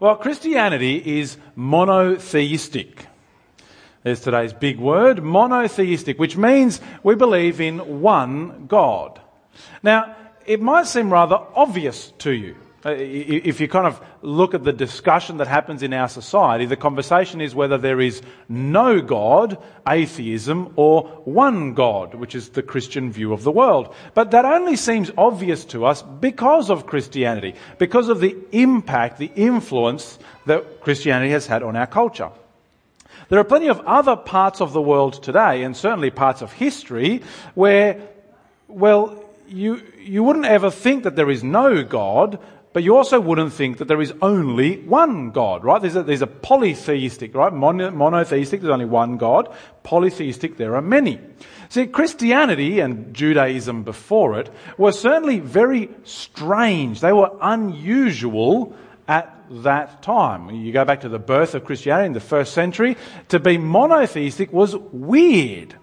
Well, 0.00 0.14
Christianity 0.14 1.18
is 1.18 1.38
monotheistic. 1.56 3.06
There's 4.04 4.20
today's 4.20 4.52
big 4.52 4.78
word, 4.78 5.22
monotheistic, 5.24 6.20
which 6.20 6.36
means 6.36 6.80
we 7.02 7.16
believe 7.16 7.60
in 7.60 8.00
one 8.00 8.66
God. 8.68 9.20
Now, 9.82 10.14
it 10.46 10.62
might 10.62 10.86
seem 10.86 11.12
rather 11.12 11.40
obvious 11.54 12.12
to 12.18 12.32
you. 12.32 12.54
Uh, 12.86 12.90
if 12.90 13.60
you 13.60 13.66
kind 13.66 13.88
of 13.88 14.00
look 14.22 14.54
at 14.54 14.62
the 14.62 14.72
discussion 14.72 15.38
that 15.38 15.48
happens 15.48 15.82
in 15.82 15.92
our 15.92 16.08
society, 16.08 16.64
the 16.64 16.76
conversation 16.76 17.40
is 17.40 17.52
whether 17.52 17.76
there 17.76 18.00
is 18.00 18.22
no 18.48 19.00
God, 19.00 19.58
atheism, 19.88 20.72
or 20.76 21.02
one 21.24 21.74
God, 21.74 22.14
which 22.14 22.36
is 22.36 22.50
the 22.50 22.62
Christian 22.62 23.10
view 23.10 23.32
of 23.32 23.42
the 23.42 23.50
world. 23.50 23.92
But 24.14 24.30
that 24.30 24.44
only 24.44 24.76
seems 24.76 25.10
obvious 25.18 25.64
to 25.66 25.86
us 25.86 26.02
because 26.02 26.70
of 26.70 26.86
Christianity, 26.86 27.56
because 27.78 28.08
of 28.08 28.20
the 28.20 28.36
impact, 28.52 29.18
the 29.18 29.32
influence 29.34 30.16
that 30.46 30.80
Christianity 30.80 31.32
has 31.32 31.48
had 31.48 31.64
on 31.64 31.74
our 31.74 31.88
culture. 31.88 32.30
There 33.28 33.40
are 33.40 33.44
plenty 33.44 33.68
of 33.68 33.80
other 33.80 34.14
parts 34.14 34.60
of 34.60 34.72
the 34.72 34.80
world 34.80 35.20
today, 35.20 35.64
and 35.64 35.76
certainly 35.76 36.10
parts 36.10 36.42
of 36.42 36.52
history, 36.52 37.22
where, 37.54 38.00
well, 38.68 39.24
you, 39.48 39.82
you 40.00 40.22
wouldn't 40.22 40.46
ever 40.46 40.70
think 40.70 41.02
that 41.02 41.16
there 41.16 41.30
is 41.30 41.42
no 41.42 41.82
God, 41.82 42.38
but 42.72 42.82
you 42.82 42.96
also 42.96 43.18
wouldn't 43.20 43.52
think 43.52 43.78
that 43.78 43.88
there 43.88 44.00
is 44.00 44.12
only 44.20 44.78
one 44.82 45.30
God, 45.30 45.64
right? 45.64 45.80
There's 45.80 45.96
a, 45.96 46.02
there's 46.02 46.22
a 46.22 46.26
polytheistic, 46.26 47.34
right? 47.34 47.52
Mono, 47.52 47.90
monotheistic, 47.90 48.60
there's 48.60 48.72
only 48.72 48.84
one 48.84 49.16
God. 49.16 49.54
Polytheistic, 49.82 50.56
there 50.56 50.76
are 50.76 50.82
many. 50.82 51.18
See, 51.70 51.86
Christianity 51.86 52.80
and 52.80 53.14
Judaism 53.14 53.84
before 53.84 54.38
it 54.38 54.50
were 54.76 54.92
certainly 54.92 55.40
very 55.40 55.90
strange. 56.04 57.00
They 57.00 57.12
were 57.12 57.30
unusual 57.40 58.76
at 59.06 59.34
that 59.50 60.02
time. 60.02 60.50
You 60.50 60.72
go 60.72 60.84
back 60.84 61.00
to 61.00 61.08
the 61.08 61.18
birth 61.18 61.54
of 61.54 61.64
Christianity 61.64 62.06
in 62.06 62.12
the 62.12 62.20
first 62.20 62.52
century, 62.52 62.96
to 63.28 63.38
be 63.38 63.56
monotheistic 63.56 64.52
was 64.52 64.76
weird. 64.76 65.74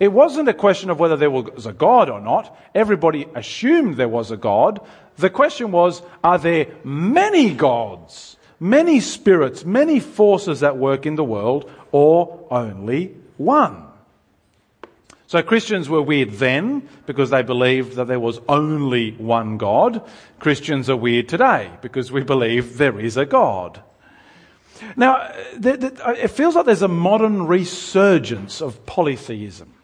It 0.00 0.12
wasn't 0.12 0.48
a 0.48 0.54
question 0.54 0.88
of 0.88 0.98
whether 0.98 1.16
there 1.16 1.30
was 1.30 1.66
a 1.66 1.74
God 1.74 2.08
or 2.08 2.22
not. 2.22 2.56
Everybody 2.74 3.26
assumed 3.34 3.96
there 3.98 4.08
was 4.08 4.30
a 4.30 4.36
God. 4.36 4.80
The 5.18 5.28
question 5.28 5.72
was, 5.72 6.00
are 6.24 6.38
there 6.38 6.68
many 6.82 7.52
gods, 7.52 8.38
many 8.58 9.00
spirits, 9.00 9.66
many 9.66 10.00
forces 10.00 10.60
that 10.60 10.78
work 10.78 11.04
in 11.04 11.16
the 11.16 11.24
world, 11.24 11.70
or 11.92 12.46
only 12.50 13.14
one? 13.36 13.88
So 15.26 15.42
Christians 15.42 15.90
were 15.90 16.00
weird 16.00 16.30
then 16.32 16.88
because 17.04 17.28
they 17.28 17.42
believed 17.42 17.96
that 17.96 18.06
there 18.06 18.18
was 18.18 18.40
only 18.48 19.12
one 19.12 19.58
God. 19.58 20.02
Christians 20.38 20.88
are 20.88 20.96
weird 20.96 21.28
today 21.28 21.70
because 21.82 22.10
we 22.10 22.22
believe 22.22 22.78
there 22.78 22.98
is 22.98 23.18
a 23.18 23.26
God. 23.26 23.82
Now, 24.96 25.30
it 25.62 26.28
feels 26.28 26.56
like 26.56 26.64
there's 26.64 26.80
a 26.80 26.88
modern 26.88 27.46
resurgence 27.46 28.62
of 28.62 28.86
polytheism. 28.86 29.74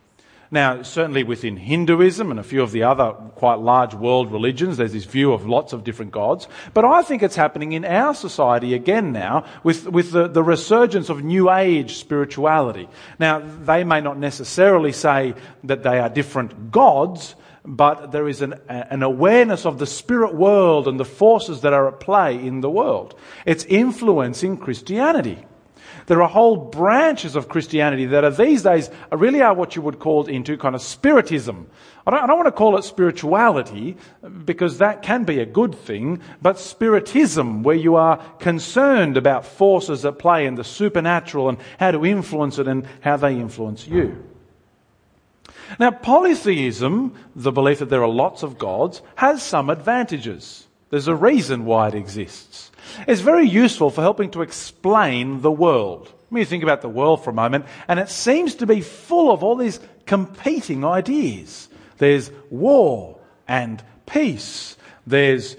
Now, 0.51 0.83
certainly 0.83 1.25
within 1.25 1.57
Hinduism 1.57 2.31
and 2.31 2.39
a 2.39 2.45
few 2.45 2.63
of 2.63 2.73
the 2.73 2.85
other 2.85 3.13
quite 3.35 3.59
large 3.59 3.95
world 3.95 4.31
religions, 4.31 4.77
there's 4.77 4.93
this 4.93 5.05
view 5.05 5.33
of 5.33 5.47
lots 5.47 5.73
of 5.73 5.85
different 5.85 6.13
gods. 6.13 6.47
But 6.73 6.85
I 6.85 7.03
think 7.03 7.23
it's 7.23 7.37
happening 7.37 7.73
in 7.73 7.85
our 7.85 8.15
society 8.15 8.75
again 8.75 9.13
now 9.13 9.45
with, 9.63 9.89
with 9.89 10.13
the, 10.13 10.29
the 10.29 10.43
resurgence 10.43 11.09
of 11.09 11.25
New 11.25 11.51
Age 11.51 11.97
spirituality. 11.97 12.89
Now, 13.19 13.41
they 13.41 13.85
may 13.85 14.01
not 14.01 14.19
necessarily 14.19 14.93
say 14.93 15.35
that 15.65 15.83
they 15.83 15.99
are 15.99 16.09
different 16.09 16.71
gods, 16.71 17.35
but 17.65 18.13
there 18.13 18.29
is 18.29 18.43
an, 18.43 18.55
an 18.69 19.03
awareness 19.03 19.67
of 19.67 19.79
the 19.79 19.87
spirit 19.87 20.35
world 20.35 20.87
and 20.87 21.01
the 21.01 21.05
forces 21.05 21.63
that 21.63 21.73
are 21.73 21.89
at 21.89 21.99
play 21.99 22.35
in 22.35 22.61
the 22.61 22.71
world. 22.71 23.19
It's 23.45 23.65
influencing 23.65 24.59
Christianity. 24.59 25.45
There 26.07 26.23
are 26.23 26.29
whole 26.29 26.57
branches 26.57 27.35
of 27.35 27.49
Christianity 27.49 28.07
that 28.07 28.25
are 28.25 28.31
these 28.31 28.63
days 28.63 28.91
really 29.11 29.43
are 29.43 29.55
what 29.55 29.75
you 29.75 29.83
would 29.83 29.99
call 29.99 30.27
into 30.27 30.57
kind 30.57 30.75
of 30.75 30.83
spiritism. 30.83 31.69
I 32.07 32.13
don't, 32.13 32.23
I 32.23 32.27
don't 32.29 32.37
want 32.37 32.47
to 32.47 32.53
call 32.53 32.79
it 32.79 32.85
spirituality 32.85 33.97
because 34.45 34.79
that 34.79 35.03
can 35.03 35.25
be 35.25 35.41
a 35.41 35.47
good 35.47 35.75
thing, 35.75 36.21
but 36.41 36.61
spiritism, 36.61 37.65
where 37.65 37.75
you 37.75 37.97
are 37.97 38.19
concerned 38.39 39.17
about 39.17 39.45
forces 39.45 40.05
at 40.05 40.19
play 40.19 40.47
in 40.47 40.55
the 40.55 40.63
supernatural 40.63 41.49
and 41.49 41.59
how 41.81 41.91
to 41.91 42.07
influence 42.07 42.59
it 42.59 42.69
and 42.69 42.87
how 43.01 43.17
they 43.17 43.35
influence 43.35 43.89
you. 43.89 44.25
Now, 45.81 45.91
polytheism, 45.91 47.15
the 47.35 47.51
belief 47.51 47.81
that 47.81 47.91
there 47.91 48.03
are 48.03 48.09
lots 48.09 48.45
of 48.45 48.59
gods, 48.59 49.03
has 49.17 49.43
some 49.43 49.69
advantages. 49.69 50.69
There's 50.91 51.09
a 51.09 51.17
reason 51.17 51.65
why 51.65 51.89
it 51.89 51.95
exists. 51.95 52.71
It's 53.07 53.21
very 53.21 53.49
useful 53.49 53.91
for 53.91 54.03
helping 54.03 54.31
to 54.33 54.43
explain 54.43 55.43
the 55.43 55.51
world. 55.51 56.13
Let 56.31 56.33
me 56.33 56.45
think 56.45 56.63
about 56.63 56.83
the 56.83 56.89
world 56.89 57.23
for 57.23 57.31
a 57.31 57.35
moment, 57.35 57.67
and 57.89 58.01
it 58.01 58.09
seems 58.09 58.57
to 58.57 58.67
be 58.67 58.81
full 58.81 59.31
of 59.31 59.45
all 59.45 59.57
these 59.57 59.81
competing 60.07 60.85
ideas. 60.85 61.69
There's 61.99 62.31
war 62.51 63.19
and 63.47 63.83
peace. 64.07 64.77
There's 65.07 65.57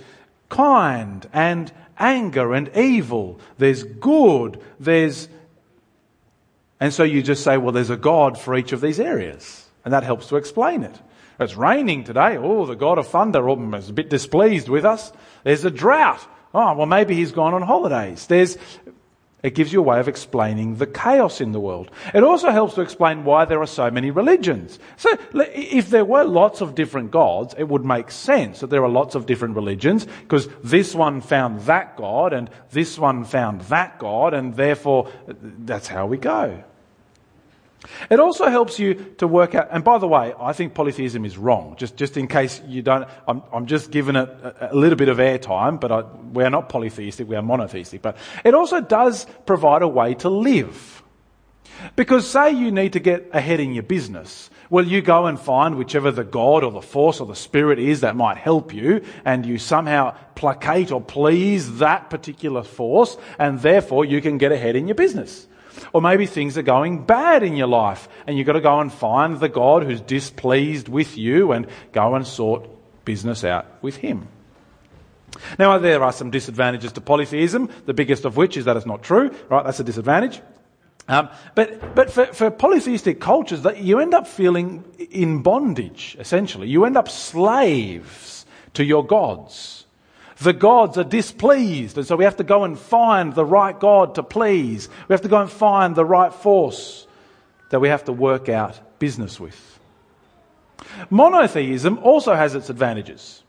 kind 0.50 1.28
and 1.34 1.72
anger 1.98 2.54
and 2.54 2.70
evil. 2.76 3.40
There's 3.58 3.84
good. 3.84 4.62
There's. 4.80 5.30
And 6.80 6.94
so 6.94 7.04
you 7.04 7.24
just 7.24 7.44
say, 7.44 7.58
well, 7.58 7.72
there's 7.72 7.90
a 7.90 7.98
God 7.98 8.38
for 8.38 8.56
each 8.56 8.72
of 8.72 8.82
these 8.82 9.00
areas. 9.00 9.66
And 9.84 9.94
that 9.94 10.04
helps 10.04 10.28
to 10.28 10.36
explain 10.36 10.84
it. 10.84 10.96
It's 11.40 11.56
raining 11.56 12.04
today. 12.04 12.38
Oh, 12.38 12.66
the 12.66 12.76
God 12.76 12.98
of 12.98 13.08
thunder 13.08 13.48
oh, 13.48 13.74
is 13.76 13.90
a 13.90 13.94
bit 13.94 14.10
displeased 14.10 14.70
with 14.70 14.86
us. 14.86 15.12
There's 15.44 15.66
a 15.66 15.72
drought. 15.72 16.26
Oh, 16.58 16.74
well, 16.74 16.88
maybe 16.88 17.14
he's 17.14 17.32
gone 17.32 17.54
on 17.54 17.62
holidays. 17.62 18.26
There's, 18.26 18.58
it 19.44 19.54
gives 19.54 19.72
you 19.72 19.80
a 19.80 19.84
way 19.84 20.00
of 20.00 20.08
explaining 20.08 20.78
the 20.78 20.88
chaos 20.88 21.40
in 21.40 21.52
the 21.52 21.60
world. 21.60 21.92
It 22.16 22.24
also 22.24 22.50
helps 22.50 22.74
to 22.74 22.82
explain 22.82 23.26
why 23.26 23.46
there 23.46 23.62
are 23.62 23.68
so 23.68 23.92
many 23.92 24.10
religions. 24.10 24.80
So, 24.96 25.16
if 25.36 25.92
there 25.92 26.04
were 26.04 26.24
lots 26.24 26.62
of 26.62 26.74
different 26.74 27.12
gods, 27.12 27.54
it 27.60 27.66
would 27.66 27.86
make 27.86 28.10
sense 28.10 28.62
that 28.62 28.72
there 28.72 28.84
are 28.84 28.90
lots 28.90 29.14
of 29.14 29.28
different 29.28 29.56
religions, 29.56 30.08
because 30.24 30.50
this 30.64 30.96
one 30.96 31.22
found 31.22 31.62
that 31.68 31.96
God, 31.96 32.34
and 32.34 32.50
this 32.72 32.98
one 32.98 33.24
found 33.24 33.62
that 33.70 34.00
God, 34.00 34.34
and 34.34 34.56
therefore, 34.56 35.12
that's 35.28 35.88
how 35.88 36.08
we 36.08 36.18
go. 36.18 36.64
It 38.10 38.20
also 38.20 38.50
helps 38.50 38.80
you 38.80 38.96
to 39.20 39.28
work 39.28 39.54
out, 39.56 39.70
and 39.72 39.84
by 39.84 39.98
the 39.98 40.08
way, 40.08 40.34
I 40.40 40.54
think 40.54 40.74
polytheism 40.74 41.26
is 41.26 41.38
wrong, 41.38 41.76
just, 41.78 41.96
just 41.96 42.18
in 42.18 42.28
case 42.28 42.62
you 42.68 42.82
don't, 42.82 43.08
I'm, 43.28 43.44
I'm 43.54 43.66
just 43.68 43.92
giving 43.92 44.16
it 44.16 44.28
a, 44.28 44.74
a 44.74 44.76
little 44.76 44.98
bit 44.98 45.10
of 45.10 45.18
airtime, 45.18 45.80
but 45.80 45.92
I, 45.92 46.02
we're 46.02 46.50
not 46.50 46.70
polytheistic, 46.70 47.28
we 47.28 47.36
are 47.36 47.42
monotheistic. 47.42 48.02
But 48.02 48.18
it 48.44 48.54
also 48.56 48.82
does 48.82 49.28
provide 49.46 49.84
a 49.84 49.88
way 49.88 50.16
to 50.16 50.30
live. 50.30 51.04
Because 51.96 52.28
say 52.28 52.52
you 52.52 52.72
need 52.72 52.94
to 52.94 53.00
get 53.00 53.30
ahead 53.32 53.60
in 53.60 53.74
your 53.74 53.84
business, 53.84 54.50
well, 54.70 54.86
you 54.86 55.02
go 55.02 55.28
and 55.28 55.40
find 55.40 55.76
whichever 55.76 56.12
the 56.12 56.24
God 56.24 56.64
or 56.64 56.72
the 56.72 56.82
force 56.82 57.20
or 57.20 57.28
the 57.28 57.36
spirit 57.36 57.80
is 57.80 58.02
that 58.02 58.16
might 58.16 58.38
help 58.38 58.74
you, 58.74 59.04
and 59.24 59.46
you 59.46 59.60
somehow 59.60 60.16
placate 60.36 60.92
or 60.92 61.00
please 61.00 61.78
that 61.78 62.10
particular 62.10 62.64
force, 62.64 63.18
and 63.38 63.60
therefore 63.60 64.04
you 64.04 64.20
can 64.20 64.40
get 64.40 64.52
ahead 64.52 64.76
in 64.76 64.88
your 64.88 64.96
business. 64.96 65.48
Or 65.94 66.02
maybe 66.02 66.26
things 66.26 66.58
are 66.58 66.64
going 66.64 67.06
bad 67.06 67.44
in 67.44 67.56
your 67.56 67.68
life 67.68 68.10
and 68.26 68.38
you've 68.38 68.48
got 68.48 68.54
to 68.54 68.62
go 68.62 68.80
and 68.80 68.92
find 68.92 69.40
the 69.40 69.50
God 69.50 69.84
who's 69.84 70.02
displeased 70.02 70.90
with 70.90 71.18
you 71.18 71.52
and 71.52 71.68
go 71.92 72.16
and 72.16 72.26
sort 72.26 72.70
business 73.06 73.44
out 73.44 73.66
with 73.82 73.98
him. 73.98 74.28
Now, 75.60 75.78
there 75.78 76.04
are 76.04 76.12
some 76.12 76.32
disadvantages 76.32 76.92
to 76.94 77.02
polytheism, 77.02 77.70
the 77.86 77.94
biggest 77.94 78.26
of 78.26 78.38
which 78.38 78.58
is 78.58 78.66
that 78.66 78.78
it's 78.78 78.86
not 78.86 79.04
true, 79.04 79.34
right? 79.50 79.64
That's 79.64 79.80
a 79.80 79.84
disadvantage. 79.84 80.42
Um, 81.08 81.30
but 81.56 81.96
but 81.96 82.12
for, 82.12 82.26
for 82.28 82.52
polytheistic 82.52 83.22
cultures, 83.22 83.62
that 83.62 83.78
you 83.78 84.00
end 84.00 84.14
up 84.14 84.28
feeling 84.28 84.84
in 85.10 85.42
bondage, 85.42 86.18
essentially. 86.20 86.68
You 86.68 86.84
end 86.86 86.98
up 86.98 87.08
slaves 87.08 88.46
to 88.74 88.84
your 88.84 89.06
gods. 89.06 89.86
The 90.40 90.54
gods 90.54 90.98
are 90.98 91.04
displeased, 91.04 91.98
and 91.98 92.06
so 92.06 92.16
we 92.16 92.24
have 92.24 92.38
to 92.38 92.44
go 92.44 92.64
and 92.64 92.78
find 92.78 93.34
the 93.34 93.46
right 93.46 93.78
God 93.78 94.16
to 94.16 94.24
please. 94.24 94.88
We 95.08 95.14
have 95.14 95.22
to 95.22 95.28
go 95.28 95.42
and 95.42 95.52
find 95.52 95.96
the 95.96 96.06
right 96.06 96.34
force 96.34 97.08
that 97.70 97.80
we 97.80 97.90
have 97.90 98.06
to 98.06 98.14
work 98.14 98.48
out 98.48 98.80
business 99.00 99.40
with. 99.40 99.80
Monotheism 101.10 101.98
also 102.00 102.36
has 102.36 102.56
its 102.56 102.70
advantages. 102.70 103.44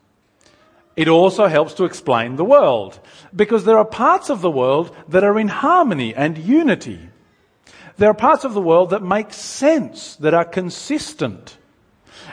It 0.97 1.09
also 1.09 1.47
helps 1.47 1.75
to 1.75 1.85
explain 1.85 2.37
the 2.37 2.45
world 2.45 2.99
because 3.37 3.65
there 3.65 3.79
are 3.79 3.85
parts 3.85 4.31
of 4.31 4.41
the 4.41 4.51
world 4.51 4.95
that 5.09 5.23
are 5.23 5.39
in 5.39 5.49
harmony 5.49 6.15
and 6.15 6.37
unity. 6.37 7.11
There 7.99 8.11
are 8.11 8.15
parts 8.15 8.45
of 8.45 8.55
the 8.55 8.61
world 8.61 8.91
that 8.91 9.03
make 9.03 9.33
sense, 9.33 10.17
that 10.17 10.35
are 10.35 10.45
consistent. 10.45 11.57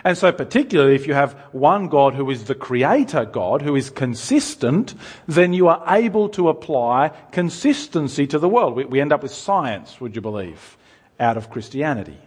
And 0.04 0.18
so, 0.18 0.32
particularly 0.32 0.96
if 0.96 1.08
you 1.08 1.14
have 1.14 1.34
one 1.52 1.88
God 1.88 2.14
who 2.14 2.30
is 2.30 2.46
the 2.46 2.56
creator 2.56 3.26
God, 3.26 3.62
who 3.62 3.76
is 3.76 3.90
consistent, 3.90 4.94
then 5.28 5.54
you 5.54 5.68
are 5.68 5.84
able 5.88 6.30
to 6.30 6.50
apply 6.50 7.10
consistency 7.32 8.28
to 8.28 8.40
the 8.40 8.50
world. 8.50 8.76
We, 8.76 8.86
we 8.86 9.02
end 9.02 9.14
up 9.14 9.24
with 9.24 9.34
science, 9.34 10.00
would 10.02 10.16
you 10.16 10.22
believe, 10.22 10.78
out 11.20 11.38
of 11.38 11.50
Christianity. 11.50 12.18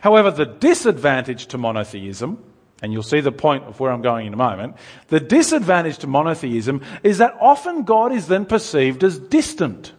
However, 0.00 0.30
the 0.30 0.46
disadvantage 0.46 1.46
to 1.48 1.58
monotheism 1.58 2.42
and 2.82 2.92
you'll 2.92 3.04
see 3.04 3.20
the 3.20 3.32
point 3.32 3.64
of 3.64 3.78
where 3.78 3.92
I'm 3.92 4.02
going 4.02 4.26
in 4.26 4.34
a 4.34 4.36
moment, 4.36 4.76
the 5.06 5.20
disadvantage 5.20 5.98
to 5.98 6.08
monotheism 6.08 6.82
is 7.04 7.18
that 7.18 7.36
often 7.40 7.84
God 7.84 8.12
is 8.12 8.26
then 8.26 8.44
perceived 8.44 9.04
as 9.04 9.20
distant, 9.20 9.92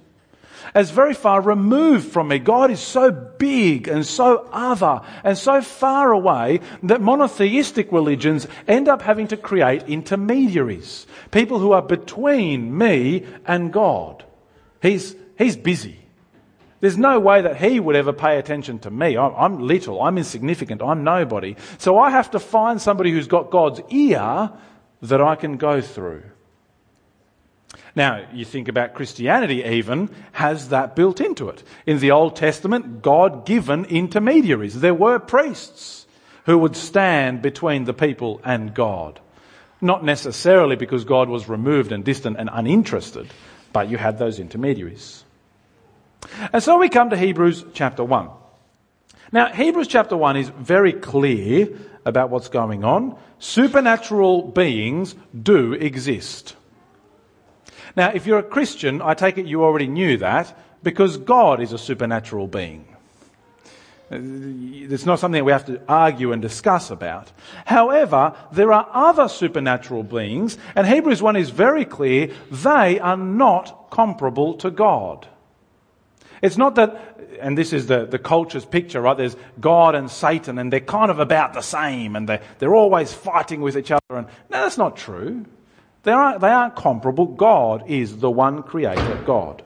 as 0.74 0.92
very 0.92 1.14
far 1.14 1.42
removed 1.42 2.12
from 2.12 2.28
me. 2.28 2.40
God 2.40 2.72
is 2.72 2.80
so 2.80 3.12
big 3.12 3.88
and 3.88 4.06
so 4.06 4.48
other 4.52 5.02
and 5.24 5.38
so 5.38 5.62
far 5.62 6.12
away 6.12 6.62
that 6.84 7.02
monotheistic 7.02 7.92
religions 7.92 8.48
end 8.68 8.88
up 8.88 9.02
having 9.02 9.28
to 9.28 9.38
create 9.38 9.84
intermediaries, 9.84 11.06
people 11.32 11.60
who 11.60 11.72
are 11.72 11.82
between 11.82 12.78
me 12.78 13.26
and 13.46 13.72
God. 13.72 14.26
He's, 14.82 15.16
he's 15.38 15.56
busy. 15.56 16.00
There's 16.82 16.98
no 16.98 17.18
way 17.18 17.42
that 17.42 17.56
he 17.56 17.80
would 17.80 17.96
ever 17.96 18.12
pay 18.12 18.38
attention 18.38 18.80
to 18.80 18.92
me. 18.92 19.16
I'm, 19.18 19.34
I'm, 19.36 19.60
little, 19.60 20.02
I'm 20.02 20.18
insignificant, 20.18 20.82
I'm 20.82 21.06
nobody. 21.06 21.56
So 21.78 21.98
I 21.98 22.10
have 22.10 22.32
to 22.32 22.40
find 22.40 22.82
somebody 22.82 23.12
who's 23.12 23.28
got 23.28 23.52
God's 23.52 23.80
ear 23.90 24.52
that 25.02 25.22
I 25.22 25.36
can 25.36 25.56
go 25.56 25.80
through. 25.80 26.24
Now, 27.96 28.26
you 28.34 28.44
think 28.44 28.68
about 28.68 28.96
Christianity, 28.96 29.64
even 29.64 30.10
has 30.32 30.70
that 30.70 30.96
built 30.96 31.22
into 31.22 31.50
it. 31.50 31.64
In 31.86 32.00
the 32.00 32.12
Old 32.12 32.36
Testament, 32.36 33.04
God 33.04 33.46
given 33.46 33.86
intermediaries. 33.86 34.80
There 34.80 34.96
were 34.96 35.20
priests 35.20 36.08
who 36.46 36.58
would 36.58 36.76
stand 36.76 37.42
between 37.42 37.86
the 37.86 37.94
people 37.94 38.42
and 38.44 38.74
God. 38.74 39.20
Not 39.80 40.04
necessarily 40.04 40.76
because 40.76 41.04
God 41.04 41.30
was 41.30 41.48
removed 41.48 41.92
and 41.92 42.04
distant 42.04 42.38
and 42.40 42.50
uninterested, 42.52 43.30
but 43.72 43.90
you 43.90 43.98
had 43.98 44.18
those 44.18 44.40
intermediaries. 44.40 45.24
And 46.52 46.64
so 46.64 46.80
we 46.80 46.90
come 46.90 47.12
to 47.12 47.18
Hebrews 47.18 47.64
chapter 47.74 48.04
1. 48.04 48.30
Now, 49.32 49.52
Hebrews 49.52 49.88
chapter 49.88 50.18
1 50.18 50.38
is 50.38 50.50
very 50.50 50.94
clear 50.94 51.70
about 52.06 52.30
what's 52.30 52.50
going 52.50 52.84
on. 52.84 53.18
Supernatural 53.40 54.44
beings 54.44 55.16
do 55.40 55.74
exist. 55.74 56.56
Now, 57.96 58.12
if 58.14 58.26
you're 58.26 58.40
a 58.40 58.44
Christian, 58.44 59.02
I 59.02 59.14
take 59.14 59.38
it 59.38 59.46
you 59.46 59.64
already 59.64 59.88
knew 59.88 60.18
that 60.18 60.58
because 60.82 61.18
God 61.18 61.62
is 61.62 61.74
a 61.74 61.78
supernatural 61.78 62.48
being. 62.48 62.88
It's 64.12 65.06
not 65.06 65.20
something 65.20 65.40
that 65.40 65.46
we 65.46 65.52
have 65.52 65.66
to 65.66 65.82
argue 65.88 66.34
and 66.34 66.42
discuss 66.42 66.92
about. 66.92 67.32
However, 67.66 68.36
there 68.52 68.72
are 68.72 68.88
other 68.92 69.28
supernatural 69.28 70.04
beings, 70.04 70.58
and 70.76 70.86
Hebrews 70.86 71.22
1 71.22 71.36
is 71.36 71.50
very 71.50 71.86
clear 71.86 72.32
they 72.52 73.00
are 73.00 73.18
not 73.18 73.90
comparable 73.90 74.56
to 74.56 74.70
God. 74.70 75.28
It's 76.42 76.58
not 76.58 76.76
that, 76.76 77.38
and 77.40 77.58
this 77.58 77.72
is 77.74 77.88
the, 77.88 78.06
the 78.06 78.20
culture's 78.20 78.66
picture, 78.66 79.02
right? 79.02 79.18
There's 79.18 79.38
God 79.60 79.96
and 79.96 80.12
Satan, 80.12 80.60
and 80.60 80.72
they're 80.72 80.82
kind 80.82 81.10
of 81.10 81.20
about 81.20 81.54
the 81.54 81.62
same, 81.62 82.16
and 82.16 82.28
they're, 82.28 82.42
they're 82.60 82.76
always 82.76 83.14
fighting 83.14 83.62
with 83.62 83.78
each 83.78 83.92
other. 83.92 84.02
And 84.10 84.28
no, 84.28 84.64
that's 84.64 84.78
not 84.78 84.98
true. 84.98 85.46
They 86.04 86.12
aren't, 86.12 86.42
they 86.42 86.50
aren't 86.50 86.76
comparable. 86.76 87.26
God 87.26 87.86
is 87.88 88.18
the 88.18 88.30
one 88.30 88.64
creator 88.64 89.22
God. 89.26 89.64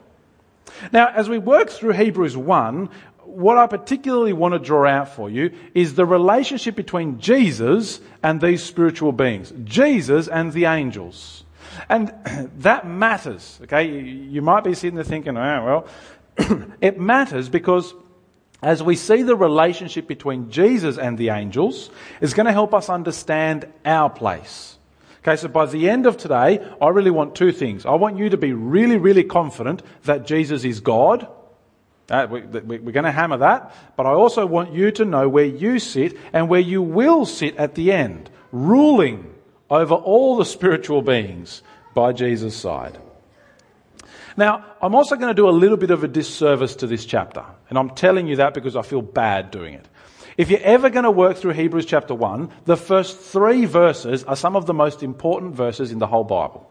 Now, 0.92 1.08
as 1.08 1.28
we 1.28 1.40
work 1.40 1.70
through 1.70 1.94
Hebrews 1.94 2.38
1, 2.38 2.90
what 3.24 3.58
I 3.58 3.68
particularly 3.68 4.34
want 4.34 4.54
to 4.54 4.60
draw 4.60 4.88
out 4.88 5.10
for 5.10 5.30
you 5.30 5.52
is 5.74 5.96
the 5.96 6.06
relationship 6.06 6.76
between 6.76 7.20
Jesus 7.20 8.00
and 8.24 8.40
these 8.40 8.64
spiritual 8.64 9.12
beings, 9.12 9.52
Jesus 9.64 10.28
and 10.28 10.54
the 10.54 10.66
angels. 10.66 11.44
And 11.90 12.14
that 12.60 12.88
matters, 12.88 13.60
okay? 13.64 13.88
You 13.88 14.42
might 14.42 14.64
be 14.64 14.74
sitting 14.74 14.96
there 14.96 15.04
thinking, 15.04 15.38
oh, 15.38 15.86
well, 16.38 16.68
it 16.82 17.00
matters 17.00 17.50
because 17.50 17.94
as 18.62 18.82
we 18.82 18.96
see 18.96 19.24
the 19.24 19.36
relationship 19.36 20.08
between 20.08 20.50
Jesus 20.50 20.98
and 20.98 21.18
the 21.18 21.30
angels, 21.30 21.90
it's 22.22 22.34
going 22.34 22.48
to 22.48 22.52
help 22.52 22.74
us 22.74 22.90
understand 22.90 23.72
our 23.86 24.10
place. 24.10 24.77
Okay, 25.28 25.36
so 25.36 25.50
by 25.50 25.66
the 25.66 25.90
end 25.90 26.06
of 26.06 26.16
today, 26.16 26.66
I 26.82 26.88
really 26.88 27.12
want 27.12 27.36
two 27.36 27.52
things. 27.52 27.86
I 27.86 27.96
want 27.96 28.18
you 28.18 28.30
to 28.30 28.38
be 28.38 28.54
really, 28.54 28.96
really 28.96 29.26
confident 29.26 29.84
that 30.04 30.26
Jesus 30.26 30.64
is 30.64 30.80
God. 30.80 31.28
Uh, 32.10 32.28
we, 32.32 32.40
are 32.40 32.62
going 32.62 33.04
to 33.04 33.12
hammer 33.12 33.36
that. 33.36 33.76
But 33.98 34.06
I 34.06 34.12
also 34.12 34.46
want 34.46 34.74
you 34.74 34.90
to 34.92 35.04
know 35.04 35.28
where 35.28 35.44
you 35.44 35.80
sit 35.80 36.18
and 36.32 36.48
where 36.48 36.62
you 36.62 36.82
will 36.82 37.26
sit 37.26 37.58
at 37.58 37.76
the 37.76 37.92
end, 37.92 38.30
ruling 38.54 39.36
over 39.70 39.96
all 39.96 40.38
the 40.38 40.46
spiritual 40.46 41.02
beings 41.02 41.62
by 41.94 42.14
Jesus' 42.14 42.56
side. 42.56 42.98
Now, 44.38 44.64
I'm 44.82 44.96
also 44.96 45.18
going 45.18 45.28
to 45.28 45.34
do 45.34 45.50
a 45.50 45.52
little 45.52 45.76
bit 45.76 45.92
of 45.92 46.06
a 46.06 46.08
disservice 46.08 46.74
to 46.78 46.88
this 46.88 47.04
chapter. 47.04 47.44
And 47.68 47.78
I'm 47.78 47.90
telling 47.90 48.28
you 48.28 48.38
that 48.38 48.54
because 48.54 48.78
I 48.78 48.82
feel 48.82 49.02
bad 49.02 49.52
doing 49.52 49.74
it. 49.74 49.90
If 50.38 50.52
you're 50.52 50.60
ever 50.62 50.92
going 50.92 51.04
to 51.04 51.12
work 51.12 51.38
through 51.38 51.54
Hebrews 51.54 51.88
chapter 51.88 52.14
1, 52.14 52.52
the 52.66 52.78
first 52.78 53.18
three 53.20 53.66
verses 53.66 54.24
are 54.24 54.36
some 54.36 54.56
of 54.56 54.68
the 54.68 54.74
most 54.74 55.02
important 55.02 55.56
verses 55.56 55.92
in 55.92 55.98
the 55.98 56.06
whole 56.06 56.24
Bible. 56.24 56.70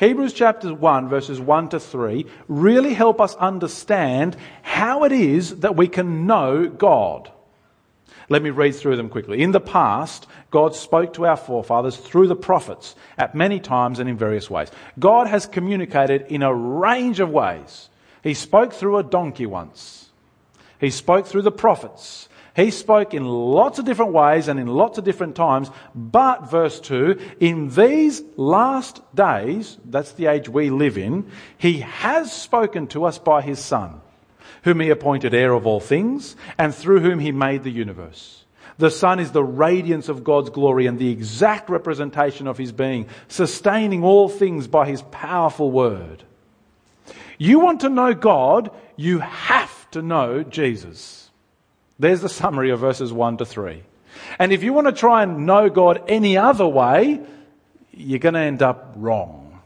Hebrews 0.00 0.32
chapter 0.32 0.72
1 0.72 1.08
verses 1.08 1.38
1 1.38 1.68
to 1.70 1.80
3 1.80 2.24
really 2.48 2.94
help 2.94 3.20
us 3.20 3.34
understand 3.34 4.36
how 4.62 5.04
it 5.04 5.12
is 5.12 5.56
that 5.56 5.76
we 5.76 5.86
can 5.86 6.26
know 6.26 6.66
God. 6.66 7.30
Let 8.30 8.42
me 8.42 8.50
read 8.50 8.74
through 8.74 8.96
them 8.96 9.08
quickly. 9.08 9.42
In 9.42 9.52
the 9.52 9.60
past, 9.60 10.26
God 10.50 10.74
spoke 10.74 11.14
to 11.14 11.26
our 11.26 11.36
forefathers 11.36 11.96
through 11.96 12.28
the 12.28 12.36
prophets 12.36 12.94
at 13.18 13.34
many 13.34 13.60
times 13.60 13.98
and 13.98 14.08
in 14.08 14.16
various 14.16 14.48
ways. 14.48 14.70
God 14.98 15.26
has 15.26 15.46
communicated 15.46 16.26
in 16.28 16.42
a 16.42 16.54
range 16.54 17.20
of 17.20 17.30
ways. 17.30 17.88
He 18.22 18.34
spoke 18.34 18.72
through 18.72 18.98
a 18.98 19.02
donkey 19.02 19.46
once. 19.46 20.08
He 20.80 20.90
spoke 20.90 21.26
through 21.26 21.42
the 21.42 21.52
prophets. 21.52 22.28
He 22.58 22.70
spoke 22.70 23.14
in 23.14 23.24
lots 23.24 23.78
of 23.78 23.86
different 23.86 24.12
ways 24.12 24.48
and 24.48 24.60
in 24.60 24.66
lots 24.66 24.98
of 24.98 25.04
different 25.04 25.36
times. 25.36 25.70
But, 25.94 26.50
verse 26.50 26.78
2, 26.80 27.18
in 27.40 27.70
these 27.70 28.20
last 28.36 29.00
days, 29.14 29.78
that's 29.86 30.12
the 30.12 30.26
age 30.26 30.48
we 30.48 30.68
live 30.68 30.98
in, 30.98 31.30
He 31.56 31.80
has 31.80 32.30
spoken 32.30 32.88
to 32.88 33.06
us 33.06 33.18
by 33.18 33.40
His 33.40 33.60
Son 33.60 34.00
whom 34.64 34.80
he 34.80 34.90
appointed 34.90 35.34
heir 35.34 35.52
of 35.52 35.66
all 35.66 35.80
things, 35.80 36.36
and 36.58 36.74
through 36.74 37.00
whom 37.00 37.18
he 37.18 37.32
made 37.32 37.62
the 37.62 37.70
universe. 37.70 38.44
The 38.78 38.90
Son 38.90 39.18
is 39.18 39.32
the 39.32 39.42
radiance 39.42 40.08
of 40.08 40.24
God's 40.24 40.50
glory 40.50 40.86
and 40.86 40.98
the 40.98 41.10
exact 41.10 41.68
representation 41.68 42.46
of 42.46 42.58
his 42.58 42.70
being, 42.70 43.08
sustaining 43.26 44.04
all 44.04 44.28
things 44.28 44.68
by 44.68 44.86
his 44.86 45.02
powerful 45.10 45.70
word. 45.70 46.22
You 47.38 47.60
want 47.60 47.80
to 47.80 47.88
know 47.88 48.14
God, 48.14 48.70
you 48.96 49.20
have 49.20 49.90
to 49.92 50.02
know 50.02 50.42
Jesus. 50.42 51.27
There's 51.98 52.20
the 52.20 52.28
summary 52.28 52.70
of 52.70 52.80
verses 52.80 53.12
1 53.12 53.38
to 53.38 53.44
3. 53.44 53.82
And 54.38 54.52
if 54.52 54.62
you 54.62 54.72
want 54.72 54.86
to 54.86 54.92
try 54.92 55.22
and 55.22 55.46
know 55.46 55.68
God 55.68 56.02
any 56.08 56.36
other 56.36 56.66
way, 56.66 57.20
you're 57.92 58.18
going 58.18 58.34
to 58.34 58.40
end 58.40 58.62
up 58.62 58.94
wrong. 58.96 59.60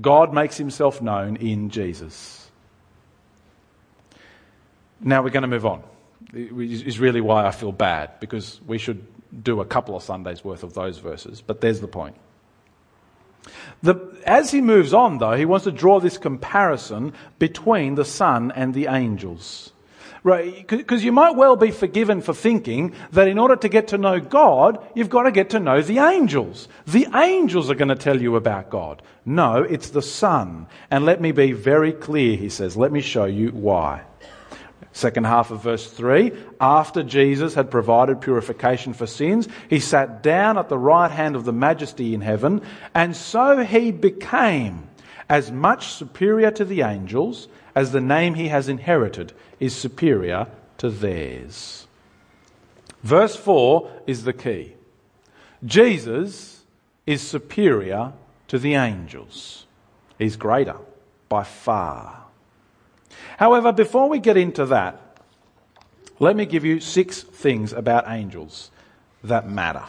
God 0.00 0.32
makes 0.32 0.56
himself 0.56 1.02
known 1.02 1.36
in 1.36 1.70
Jesus. 1.70 2.50
Now 5.00 5.22
we're 5.22 5.30
going 5.30 5.42
to 5.42 5.48
move 5.48 5.66
on. 5.66 5.82
Is 6.32 6.98
really 6.98 7.20
why 7.20 7.46
I 7.46 7.50
feel 7.50 7.72
bad 7.72 8.20
because 8.20 8.60
we 8.66 8.78
should 8.78 9.04
do 9.42 9.60
a 9.60 9.64
couple 9.64 9.96
of 9.96 10.02
Sundays 10.02 10.44
worth 10.44 10.62
of 10.62 10.74
those 10.74 10.98
verses. 10.98 11.40
But 11.40 11.60
there's 11.60 11.80
the 11.80 11.88
point. 11.88 12.16
The, 13.82 13.96
as 14.26 14.50
he 14.50 14.60
moves 14.60 14.92
on, 14.92 15.18
though, 15.18 15.34
he 15.34 15.46
wants 15.46 15.64
to 15.64 15.72
draw 15.72 15.98
this 15.98 16.18
comparison 16.18 17.14
between 17.38 17.94
the 17.94 18.04
Son 18.04 18.52
and 18.54 18.74
the 18.74 18.86
angels. 18.86 19.72
Right? 20.22 20.66
Because 20.66 21.02
you 21.02 21.12
might 21.12 21.34
well 21.34 21.56
be 21.56 21.70
forgiven 21.70 22.20
for 22.20 22.34
thinking 22.34 22.94
that 23.12 23.26
in 23.26 23.38
order 23.38 23.56
to 23.56 23.68
get 23.68 23.88
to 23.88 23.98
know 23.98 24.20
God, 24.20 24.84
you've 24.94 25.08
got 25.08 25.22
to 25.22 25.30
get 25.30 25.50
to 25.50 25.60
know 25.60 25.80
the 25.80 25.98
angels. 25.98 26.68
The 26.86 27.06
angels 27.14 27.70
are 27.70 27.74
going 27.74 27.88
to 27.88 27.94
tell 27.94 28.20
you 28.20 28.36
about 28.36 28.68
God. 28.68 29.02
No, 29.24 29.62
it's 29.62 29.90
the 29.90 30.02
Son. 30.02 30.66
And 30.90 31.06
let 31.06 31.20
me 31.22 31.32
be 31.32 31.52
very 31.52 31.92
clear, 31.92 32.36
he 32.36 32.50
says. 32.50 32.76
Let 32.76 32.92
me 32.92 33.00
show 33.00 33.24
you 33.24 33.48
why. 33.48 34.02
Second 34.92 35.24
half 35.24 35.50
of 35.50 35.62
verse 35.62 35.90
3 35.90 36.32
After 36.60 37.02
Jesus 37.02 37.54
had 37.54 37.70
provided 37.70 38.20
purification 38.20 38.92
for 38.92 39.06
sins, 39.06 39.48
he 39.68 39.78
sat 39.78 40.22
down 40.22 40.58
at 40.58 40.68
the 40.68 40.78
right 40.78 41.10
hand 41.10 41.36
of 41.36 41.44
the 41.44 41.52
majesty 41.52 42.12
in 42.12 42.20
heaven, 42.20 42.62
and 42.94 43.14
so 43.14 43.58
he 43.64 43.92
became 43.92 44.88
as 45.28 45.52
much 45.52 45.92
superior 45.92 46.50
to 46.50 46.64
the 46.64 46.82
angels 46.82 47.46
as 47.74 47.92
the 47.92 48.00
name 48.00 48.34
he 48.34 48.48
has 48.48 48.68
inherited 48.68 49.32
is 49.58 49.74
superior 49.74 50.46
to 50.78 50.90
theirs. 50.90 51.86
Verse 53.02 53.36
4 53.36 54.02
is 54.06 54.24
the 54.24 54.32
key. 54.32 54.74
Jesus 55.64 56.62
is 57.06 57.22
superior 57.22 58.12
to 58.48 58.58
the 58.58 58.74
angels. 58.74 59.66
He's 60.18 60.36
greater 60.36 60.76
by 61.28 61.44
far. 61.44 62.24
However, 63.38 63.72
before 63.72 64.08
we 64.08 64.18
get 64.18 64.36
into 64.36 64.66
that, 64.66 65.00
let 66.18 66.36
me 66.36 66.44
give 66.44 66.64
you 66.64 66.80
six 66.80 67.22
things 67.22 67.72
about 67.72 68.04
angels 68.06 68.70
that 69.24 69.48
matter. 69.48 69.84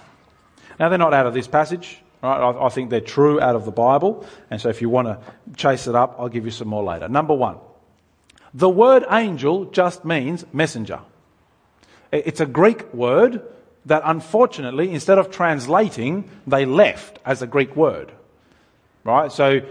Now, 0.79 0.89
they're 0.89 0.97
not 0.97 1.13
out 1.13 1.25
of 1.25 1.33
this 1.33 1.47
passage. 1.47 1.99
Right? 2.23 2.37
I, 2.37 2.65
I 2.65 2.69
think 2.69 2.89
they're 2.89 3.01
true 3.01 3.41
out 3.41 3.55
of 3.55 3.65
the 3.65 3.71
Bible. 3.71 4.25
And 4.49 4.61
so 4.61 4.69
if 4.69 4.81
you 4.81 4.89
want 4.89 5.07
to 5.07 5.19
chase 5.55 5.87
it 5.87 5.95
up, 5.95 6.15
I'll 6.17 6.29
give 6.29 6.45
you 6.45 6.51
some 6.51 6.67
more 6.67 6.83
later. 6.83 7.09
Number 7.09 7.33
one, 7.33 7.57
the 8.53 8.69
word 8.69 9.05
angel 9.09 9.65
just 9.65 10.03
means 10.03 10.45
messenger. 10.51 10.99
It's 12.11 12.41
a 12.41 12.45
Greek 12.45 12.93
word 12.93 13.41
that 13.85 14.03
unfortunately, 14.05 14.91
instead 14.91 15.17
of 15.17 15.31
translating, 15.31 16.29
they 16.45 16.65
left 16.65 17.19
as 17.25 17.41
a 17.41 17.47
Greek 17.47 17.75
word. 17.75 18.11
Right? 19.03 19.31
So, 19.31 19.61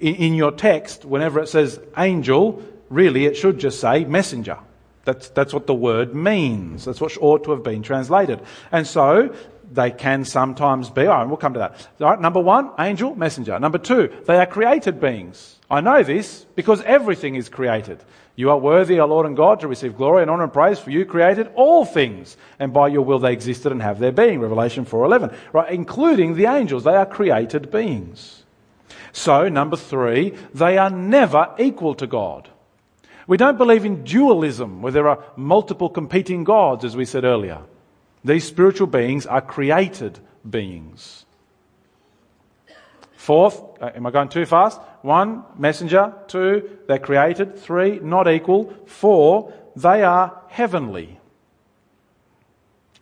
in 0.00 0.34
your 0.34 0.52
text, 0.52 1.04
whenever 1.04 1.40
it 1.40 1.48
says 1.48 1.80
angel, 1.96 2.62
really 2.90 3.26
it 3.26 3.36
should 3.36 3.58
just 3.58 3.80
say 3.80 4.04
messenger. 4.04 4.58
That's, 5.04 5.30
that's 5.30 5.52
what 5.52 5.66
the 5.66 5.74
word 5.74 6.14
means. 6.14 6.84
That's 6.84 7.00
what 7.00 7.16
ought 7.20 7.44
to 7.44 7.50
have 7.52 7.62
been 7.62 7.82
translated. 7.82 8.40
And 8.70 8.86
so, 8.86 9.34
they 9.72 9.90
can 9.90 10.24
sometimes 10.24 10.90
be, 10.90 11.06
oh, 11.06 11.26
we'll 11.26 11.36
come 11.36 11.54
to 11.54 11.60
that. 11.60 11.88
All 12.00 12.10
right, 12.10 12.20
number 12.20 12.40
one, 12.40 12.70
angel, 12.78 13.14
messenger. 13.14 13.58
Number 13.58 13.78
two, 13.78 14.12
they 14.26 14.36
are 14.36 14.46
created 14.46 15.00
beings. 15.00 15.58
I 15.72 15.80
know 15.80 16.02
this 16.02 16.44
because 16.54 16.82
everything 16.82 17.34
is 17.34 17.48
created. 17.48 18.04
You 18.36 18.50
are 18.50 18.58
worthy, 18.58 19.00
our 19.00 19.08
Lord 19.08 19.24
and 19.24 19.34
God, 19.34 19.60
to 19.60 19.68
receive 19.68 19.96
glory 19.96 20.20
and 20.20 20.30
honor 20.30 20.44
and 20.44 20.52
praise, 20.52 20.78
for 20.78 20.90
you 20.90 21.06
created 21.06 21.50
all 21.54 21.86
things, 21.86 22.36
and 22.58 22.74
by 22.74 22.88
your 22.88 23.00
will 23.02 23.18
they 23.18 23.32
existed 23.32 23.72
and 23.72 23.80
have 23.80 23.98
their 23.98 24.12
being. 24.12 24.40
Revelation 24.40 24.84
4.11. 24.84 25.34
Right, 25.54 25.72
including 25.72 26.34
the 26.34 26.44
angels. 26.44 26.84
They 26.84 26.94
are 26.94 27.06
created 27.06 27.70
beings. 27.70 28.42
So, 29.12 29.48
number 29.48 29.76
three, 29.76 30.34
they 30.52 30.76
are 30.76 30.90
never 30.90 31.54
equal 31.58 31.94
to 31.94 32.06
God. 32.06 32.50
We 33.26 33.38
don't 33.38 33.56
believe 33.56 33.86
in 33.86 34.04
dualism, 34.04 34.82
where 34.82 34.92
there 34.92 35.08
are 35.08 35.24
multiple 35.36 35.88
competing 35.88 36.44
gods, 36.44 36.84
as 36.84 36.96
we 36.96 37.06
said 37.06 37.24
earlier. 37.24 37.62
These 38.22 38.44
spiritual 38.44 38.88
beings 38.88 39.24
are 39.24 39.40
created 39.40 40.18
beings. 40.48 41.24
Fourth, 43.16 43.62
uh, 43.80 43.90
am 43.94 44.06
I 44.06 44.10
going 44.10 44.28
too 44.28 44.44
fast? 44.44 44.80
One, 45.02 45.44
messenger. 45.58 46.14
Two, 46.28 46.78
they're 46.86 46.98
created. 46.98 47.58
Three, 47.58 47.98
not 47.98 48.28
equal. 48.28 48.72
Four, 48.86 49.52
they 49.76 50.02
are 50.02 50.40
heavenly. 50.48 51.18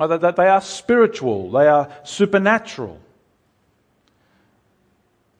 Oh, 0.00 0.06
that 0.08 0.36
They 0.36 0.48
are 0.48 0.62
spiritual. 0.62 1.50
They 1.50 1.68
are 1.68 1.92
supernatural. 2.04 2.98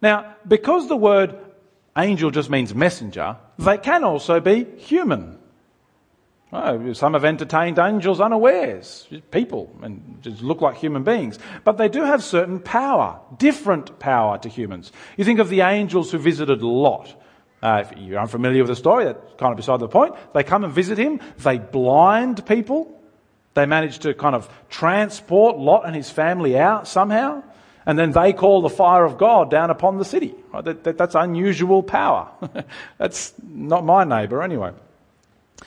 Now, 0.02 0.34
because 0.46 0.88
the 0.88 0.96
word 0.96 1.34
angel 1.96 2.30
just 2.30 2.50
means 2.50 2.74
messenger, 2.74 3.36
they 3.58 3.78
can 3.78 4.04
also 4.04 4.40
be 4.40 4.64
human. 4.76 5.39
Oh, 6.52 6.92
some 6.94 7.12
have 7.12 7.24
entertained 7.24 7.78
angels 7.78 8.20
unawares, 8.20 9.06
people, 9.30 9.72
and 9.82 10.18
just 10.20 10.42
look 10.42 10.60
like 10.60 10.76
human 10.76 11.04
beings. 11.04 11.38
But 11.62 11.78
they 11.78 11.88
do 11.88 12.02
have 12.02 12.24
certain 12.24 12.58
power, 12.58 13.20
different 13.38 14.00
power 14.00 14.36
to 14.38 14.48
humans. 14.48 14.90
You 15.16 15.24
think 15.24 15.38
of 15.38 15.48
the 15.48 15.60
angels 15.60 16.10
who 16.10 16.18
visited 16.18 16.62
Lot. 16.62 17.14
Uh, 17.62 17.84
if 17.86 17.96
you're 17.96 18.18
unfamiliar 18.18 18.62
with 18.62 18.70
the 18.70 18.76
story, 18.76 19.04
that's 19.04 19.20
kind 19.38 19.52
of 19.52 19.58
beside 19.58 19.78
the 19.78 19.88
point. 19.88 20.14
They 20.34 20.42
come 20.42 20.64
and 20.64 20.72
visit 20.72 20.98
him. 20.98 21.20
They 21.38 21.58
blind 21.58 22.44
people. 22.46 23.00
They 23.54 23.66
manage 23.66 24.00
to 24.00 24.14
kind 24.14 24.34
of 24.34 24.48
transport 24.70 25.56
Lot 25.56 25.86
and 25.86 25.94
his 25.94 26.10
family 26.10 26.58
out 26.58 26.88
somehow. 26.88 27.44
And 27.86 27.96
then 27.98 28.10
they 28.10 28.32
call 28.32 28.62
the 28.62 28.70
fire 28.70 29.04
of 29.04 29.18
God 29.18 29.50
down 29.50 29.70
upon 29.70 29.98
the 29.98 30.04
city. 30.04 30.34
Right? 30.52 30.64
That, 30.64 30.84
that, 30.84 30.98
that's 30.98 31.14
unusual 31.14 31.82
power. 31.82 32.28
that's 32.98 33.34
not 33.42 33.84
my 33.84 34.04
neighbour 34.04 34.42
anyway. 34.42 34.72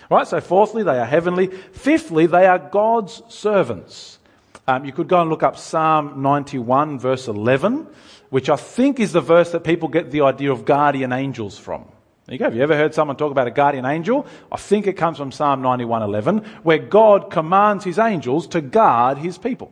Right, 0.10 0.28
so 0.28 0.42
fourthly, 0.42 0.84
they 0.84 1.00
are 1.00 1.06
heavenly. 1.06 1.48
Fifthly, 1.48 2.26
they 2.26 2.46
are 2.46 2.60
God's 2.60 3.22
servants. 3.30 4.20
Um, 4.68 4.86
you 4.86 4.92
could 4.92 5.08
go 5.08 5.22
and 5.22 5.30
look 5.30 5.44
up 5.44 5.58
Psalm 5.58 6.22
91, 6.22 7.00
verse 7.00 7.28
11, 7.28 7.88
which 8.30 8.50
I 8.50 8.56
think 8.56 9.00
is 9.00 9.12
the 9.12 9.22
verse 9.22 9.52
that 9.52 9.64
people 9.64 9.90
get 9.90 10.12
the 10.12 10.22
idea 10.22 10.52
of 10.52 10.66
guardian 10.66 11.12
angels 11.12 11.58
from. 11.58 11.86
There 12.26 12.36
you 12.36 12.40
go. 12.40 12.46
Have 12.46 12.56
you 12.56 12.64
ever 12.64 12.76
heard 12.76 12.94
someone 12.94 13.18
talk 13.18 13.32
about 13.32 13.48
a 13.48 13.52
guardian 13.52 13.86
angel? 13.86 14.26
I 14.52 14.56
think 14.56 14.88
it 14.88 14.94
comes 14.94 15.18
from 15.18 15.34
Psalm 15.34 15.62
91:11, 15.62 16.46
where 16.64 16.78
God 16.78 17.30
commands 17.30 17.84
his 17.84 18.00
angels 18.00 18.48
to 18.48 18.62
guard 18.62 19.18
his 19.18 19.38
people. 19.38 19.72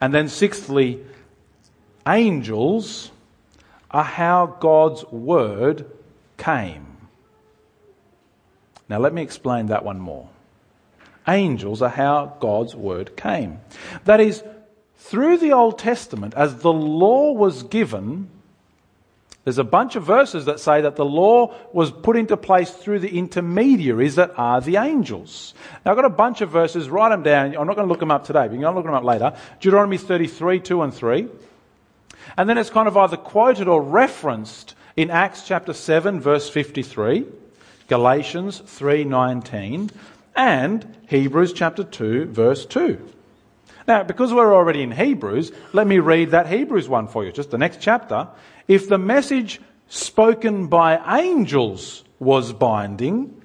And 0.00 0.14
then 0.14 0.28
sixthly, 0.28 1.04
angels 2.06 3.10
are 3.90 4.02
how 4.02 4.46
God's 4.58 5.04
word 5.12 5.84
came. 6.38 6.91
Now, 8.92 8.98
let 8.98 9.14
me 9.14 9.22
explain 9.22 9.68
that 9.68 9.86
one 9.86 10.00
more. 10.00 10.28
Angels 11.26 11.80
are 11.80 11.88
how 11.88 12.36
God's 12.40 12.76
word 12.76 13.16
came. 13.16 13.58
That 14.04 14.20
is, 14.20 14.44
through 14.98 15.38
the 15.38 15.52
Old 15.52 15.78
Testament, 15.78 16.34
as 16.36 16.56
the 16.56 16.74
law 16.74 17.32
was 17.32 17.62
given, 17.62 18.28
there's 19.44 19.56
a 19.56 19.64
bunch 19.64 19.96
of 19.96 20.04
verses 20.04 20.44
that 20.44 20.60
say 20.60 20.82
that 20.82 20.96
the 20.96 21.06
law 21.06 21.54
was 21.72 21.90
put 21.90 22.18
into 22.18 22.36
place 22.36 22.70
through 22.70 22.98
the 22.98 23.16
intermediaries 23.16 24.16
that 24.16 24.34
are 24.36 24.60
the 24.60 24.76
angels. 24.76 25.54
Now, 25.86 25.92
I've 25.92 25.96
got 25.96 26.04
a 26.04 26.10
bunch 26.10 26.42
of 26.42 26.50
verses, 26.50 26.90
write 26.90 27.08
them 27.08 27.22
down. 27.22 27.56
I'm 27.56 27.66
not 27.66 27.76
going 27.76 27.88
to 27.88 27.90
look 27.90 28.00
them 28.00 28.10
up 28.10 28.26
today, 28.26 28.46
but 28.46 28.50
going 28.50 28.60
to 28.60 28.72
look 28.72 28.84
them 28.84 28.92
up 28.92 29.04
later. 29.04 29.34
Deuteronomy 29.58 29.96
33, 29.96 30.60
2 30.60 30.82
and 30.82 30.92
3. 30.92 31.28
And 32.36 32.46
then 32.46 32.58
it's 32.58 32.68
kind 32.68 32.88
of 32.88 32.98
either 32.98 33.16
quoted 33.16 33.68
or 33.68 33.80
referenced 33.80 34.74
in 34.96 35.08
Acts 35.08 35.48
chapter 35.48 35.72
7, 35.72 36.20
verse 36.20 36.50
53. 36.50 37.24
Galatians 37.92 38.62
3:19 38.64 39.90
and 40.34 40.96
Hebrews 41.08 41.52
chapter 41.52 41.84
2 41.84 42.24
verse 42.24 42.64
2. 42.64 42.98
Now, 43.86 44.02
because 44.02 44.32
we're 44.32 44.54
already 44.54 44.82
in 44.82 44.92
Hebrews, 44.92 45.52
let 45.74 45.86
me 45.86 45.98
read 45.98 46.30
that 46.30 46.46
Hebrews 46.46 46.88
one 46.88 47.06
for 47.06 47.22
you, 47.22 47.32
just 47.32 47.50
the 47.50 47.58
next 47.58 47.82
chapter. 47.82 48.28
If 48.66 48.88
the 48.88 48.96
message 48.96 49.60
spoken 49.88 50.68
by 50.68 51.20
angels 51.20 52.02
was 52.18 52.54
binding, 52.54 53.42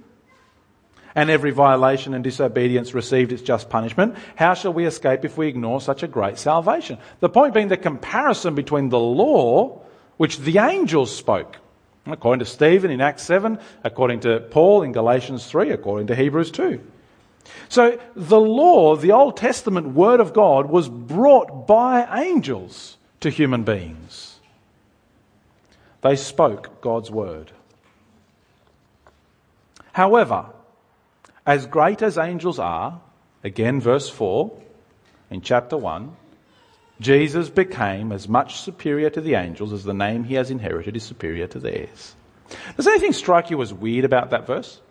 and 1.13 1.29
every 1.29 1.51
violation 1.51 2.13
and 2.13 2.23
disobedience 2.23 2.93
received 2.93 3.33
its 3.33 3.41
just 3.41 3.69
punishment, 3.69 4.15
how 4.37 4.53
shall 4.53 4.71
we 4.71 4.85
escape 4.85 5.25
if 5.25 5.37
we 5.37 5.49
ignore 5.49 5.81
such 5.81 6.03
a 6.03 6.07
great 6.07 6.37
salvation? 6.37 6.99
The 7.19 7.27
point 7.27 7.53
being 7.53 7.67
the 7.67 7.75
comparison 7.75 8.55
between 8.55 8.87
the 8.87 8.99
law, 8.99 9.81
which 10.15 10.37
the 10.37 10.59
angels 10.59 11.13
spoke, 11.13 11.57
According 12.09 12.39
to 12.39 12.45
Stephen 12.45 12.91
in 12.91 13.01
Acts 13.01 13.23
7, 13.23 13.59
according 13.83 14.21
to 14.21 14.39
Paul 14.39 14.83
in 14.83 14.91
Galatians 14.91 15.45
3, 15.45 15.71
according 15.71 16.07
to 16.07 16.15
Hebrews 16.15 16.51
2. 16.51 16.81
So 17.69 17.99
the 18.15 18.39
law, 18.39 18.95
the 18.95 19.11
Old 19.11 19.37
Testament 19.37 19.93
Word 19.93 20.19
of 20.19 20.33
God, 20.33 20.69
was 20.69 20.89
brought 20.89 21.67
by 21.67 22.07
angels 22.21 22.97
to 23.19 23.29
human 23.29 23.63
beings. 23.63 24.39
They 26.01 26.15
spoke 26.15 26.81
God's 26.81 27.11
Word. 27.11 27.51
However, 29.93 30.45
as 31.45 31.65
great 31.65 32.01
as 32.01 32.17
angels 32.17 32.59
are, 32.59 33.01
again, 33.43 33.81
verse 33.81 34.09
4 34.09 34.51
in 35.31 35.41
chapter 35.41 35.75
1, 35.75 36.15
Jesus 36.99 37.49
became 37.49 38.11
as 38.11 38.27
much 38.27 38.59
superior 38.59 39.09
to 39.11 39.21
the 39.21 39.35
angels 39.35 39.71
as 39.71 39.83
the 39.83 39.93
name 39.93 40.23
he 40.23 40.35
has 40.35 40.49
inherited 40.49 40.95
is 40.95 41.03
superior 41.03 41.47
to 41.47 41.59
theirs. 41.59 42.15
Does 42.75 42.87
anything 42.87 43.13
strike 43.13 43.49
you 43.49 43.61
as 43.61 43.73
weird 43.73 44.05
about 44.05 44.31
that 44.31 44.47
verse? 44.47 44.81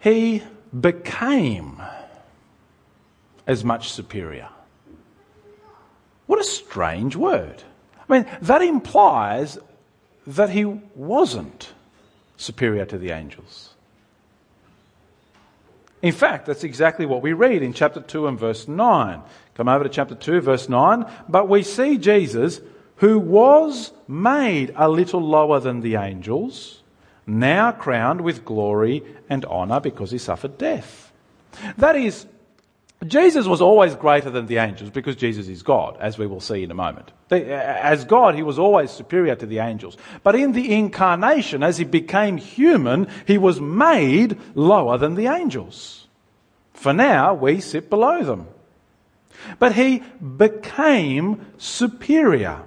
He 0.00 0.42
became 0.78 1.82
as 3.46 3.64
much 3.64 3.90
superior. 3.90 4.48
What 6.26 6.40
a 6.40 6.44
strange 6.44 7.16
word. 7.16 7.62
I 8.08 8.12
mean, 8.12 8.26
that 8.42 8.62
implies 8.62 9.58
that 10.26 10.50
he 10.50 10.64
wasn't 10.64 11.72
superior 12.36 12.84
to 12.84 12.98
the 12.98 13.10
angels. 13.10 13.75
In 16.06 16.12
fact, 16.12 16.46
that's 16.46 16.62
exactly 16.62 17.04
what 17.04 17.20
we 17.20 17.32
read 17.32 17.64
in 17.64 17.72
chapter 17.72 18.00
2 18.00 18.28
and 18.28 18.38
verse 18.38 18.68
9. 18.68 19.22
Come 19.54 19.68
over 19.68 19.82
to 19.82 19.90
chapter 19.90 20.14
2, 20.14 20.40
verse 20.40 20.68
9. 20.68 21.04
But 21.28 21.48
we 21.48 21.64
see 21.64 21.98
Jesus, 21.98 22.60
who 22.98 23.18
was 23.18 23.90
made 24.06 24.72
a 24.76 24.88
little 24.88 25.20
lower 25.20 25.58
than 25.58 25.80
the 25.80 25.96
angels, 25.96 26.84
now 27.26 27.72
crowned 27.72 28.20
with 28.20 28.44
glory 28.44 29.02
and 29.28 29.44
honour 29.46 29.80
because 29.80 30.12
he 30.12 30.18
suffered 30.18 30.58
death. 30.58 31.10
That 31.76 31.96
is, 31.96 32.26
Jesus 33.04 33.46
was 33.46 33.60
always 33.60 33.94
greater 33.94 34.30
than 34.30 34.46
the 34.46 34.56
angels 34.56 34.90
because 34.90 35.16
Jesus 35.16 35.48
is 35.48 35.62
God, 35.62 35.98
as 36.00 36.16
we 36.16 36.26
will 36.26 36.40
see 36.40 36.62
in 36.62 36.70
a 36.70 36.74
moment. 36.74 37.12
As 37.30 38.06
God, 38.06 38.34
he 38.34 38.42
was 38.42 38.58
always 38.58 38.90
superior 38.90 39.36
to 39.36 39.46
the 39.46 39.58
angels. 39.58 39.98
But 40.22 40.34
in 40.34 40.52
the 40.52 40.72
incarnation, 40.72 41.62
as 41.62 41.76
he 41.76 41.84
became 41.84 42.38
human, 42.38 43.08
he 43.26 43.36
was 43.36 43.60
made 43.60 44.38
lower 44.54 44.96
than 44.96 45.14
the 45.14 45.26
angels. 45.26 46.08
For 46.72 46.94
now, 46.94 47.34
we 47.34 47.60
sit 47.60 47.90
below 47.90 48.22
them. 48.22 48.48
But 49.58 49.74
he 49.74 50.02
became 50.36 51.46
superior. 51.58 52.62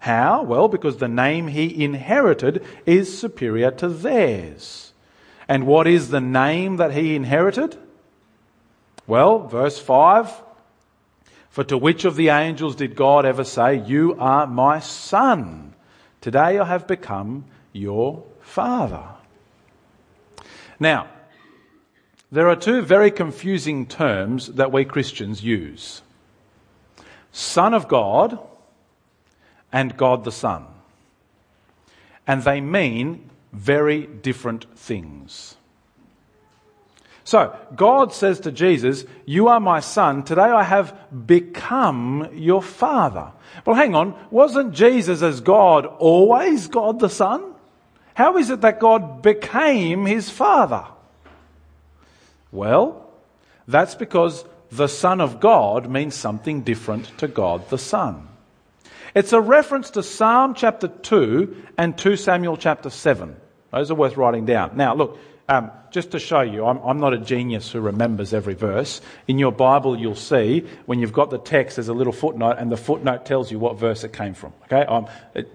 How? 0.00 0.42
Well, 0.42 0.68
because 0.68 0.98
the 0.98 1.08
name 1.08 1.48
he 1.48 1.82
inherited 1.82 2.64
is 2.84 3.18
superior 3.18 3.70
to 3.72 3.88
theirs. 3.88 4.92
And 5.48 5.66
what 5.66 5.86
is 5.86 6.10
the 6.10 6.20
name 6.20 6.76
that 6.76 6.92
he 6.92 7.14
inherited? 7.14 7.78
Well, 9.10 9.40
verse 9.40 9.76
5 9.76 10.30
For 11.48 11.64
to 11.64 11.76
which 11.76 12.04
of 12.04 12.14
the 12.14 12.28
angels 12.28 12.76
did 12.76 12.94
God 12.94 13.26
ever 13.26 13.42
say, 13.42 13.74
You 13.74 14.14
are 14.20 14.46
my 14.46 14.78
son? 14.78 15.74
Today 16.20 16.60
I 16.60 16.64
have 16.64 16.86
become 16.86 17.44
your 17.72 18.22
Father. 18.40 19.02
Now, 20.78 21.08
there 22.30 22.48
are 22.48 22.54
two 22.54 22.82
very 22.82 23.10
confusing 23.10 23.84
terms 23.84 24.46
that 24.46 24.70
we 24.70 24.84
Christians 24.84 25.42
use 25.42 26.02
Son 27.32 27.74
of 27.74 27.88
God 27.88 28.38
and 29.72 29.96
God 29.96 30.22
the 30.22 30.30
Son. 30.30 30.66
And 32.28 32.44
they 32.44 32.60
mean 32.60 33.28
very 33.52 34.06
different 34.06 34.78
things. 34.78 35.56
So, 37.30 37.56
God 37.76 38.12
says 38.12 38.40
to 38.40 38.50
Jesus, 38.50 39.04
You 39.24 39.46
are 39.46 39.60
my 39.60 39.78
son. 39.78 40.24
Today 40.24 40.42
I 40.42 40.64
have 40.64 40.98
become 41.28 42.28
your 42.32 42.60
father. 42.60 43.30
Well, 43.64 43.76
hang 43.76 43.94
on. 43.94 44.16
Wasn't 44.32 44.74
Jesus 44.74 45.22
as 45.22 45.40
God 45.40 45.86
always 45.86 46.66
God 46.66 46.98
the 46.98 47.08
Son? 47.08 47.54
How 48.14 48.36
is 48.36 48.50
it 48.50 48.62
that 48.62 48.80
God 48.80 49.22
became 49.22 50.06
his 50.06 50.28
father? 50.28 50.84
Well, 52.50 53.08
that's 53.68 53.94
because 53.94 54.44
the 54.72 54.88
Son 54.88 55.20
of 55.20 55.38
God 55.38 55.88
means 55.88 56.16
something 56.16 56.62
different 56.62 57.16
to 57.18 57.28
God 57.28 57.70
the 57.70 57.78
Son. 57.78 58.26
It's 59.14 59.32
a 59.32 59.40
reference 59.40 59.90
to 59.90 60.02
Psalm 60.02 60.54
chapter 60.54 60.88
2 60.88 61.62
and 61.78 61.96
2 61.96 62.16
Samuel 62.16 62.56
chapter 62.56 62.90
7. 62.90 63.36
Those 63.70 63.92
are 63.92 63.94
worth 63.94 64.16
writing 64.16 64.46
down. 64.46 64.76
Now, 64.76 64.96
look, 64.96 65.16
um, 65.50 65.72
just 65.90 66.12
to 66.12 66.20
show 66.20 66.42
you, 66.42 66.64
I'm, 66.64 66.78
I'm, 66.78 67.00
not 67.00 67.12
a 67.12 67.18
genius 67.18 67.72
who 67.72 67.80
remembers 67.80 68.32
every 68.32 68.54
verse. 68.54 69.00
In 69.26 69.36
your 69.36 69.50
Bible, 69.50 69.98
you'll 69.98 70.14
see 70.14 70.64
when 70.86 71.00
you've 71.00 71.12
got 71.12 71.30
the 71.30 71.38
text, 71.38 71.74
there's 71.74 71.88
a 71.88 71.92
little 71.92 72.12
footnote, 72.12 72.56
and 72.58 72.70
the 72.70 72.76
footnote 72.76 73.26
tells 73.26 73.50
you 73.50 73.58
what 73.58 73.76
verse 73.76 74.04
it 74.04 74.12
came 74.12 74.32
from. 74.32 74.52
Okay, 74.66 74.82
um, 74.82 75.08
it, 75.34 75.48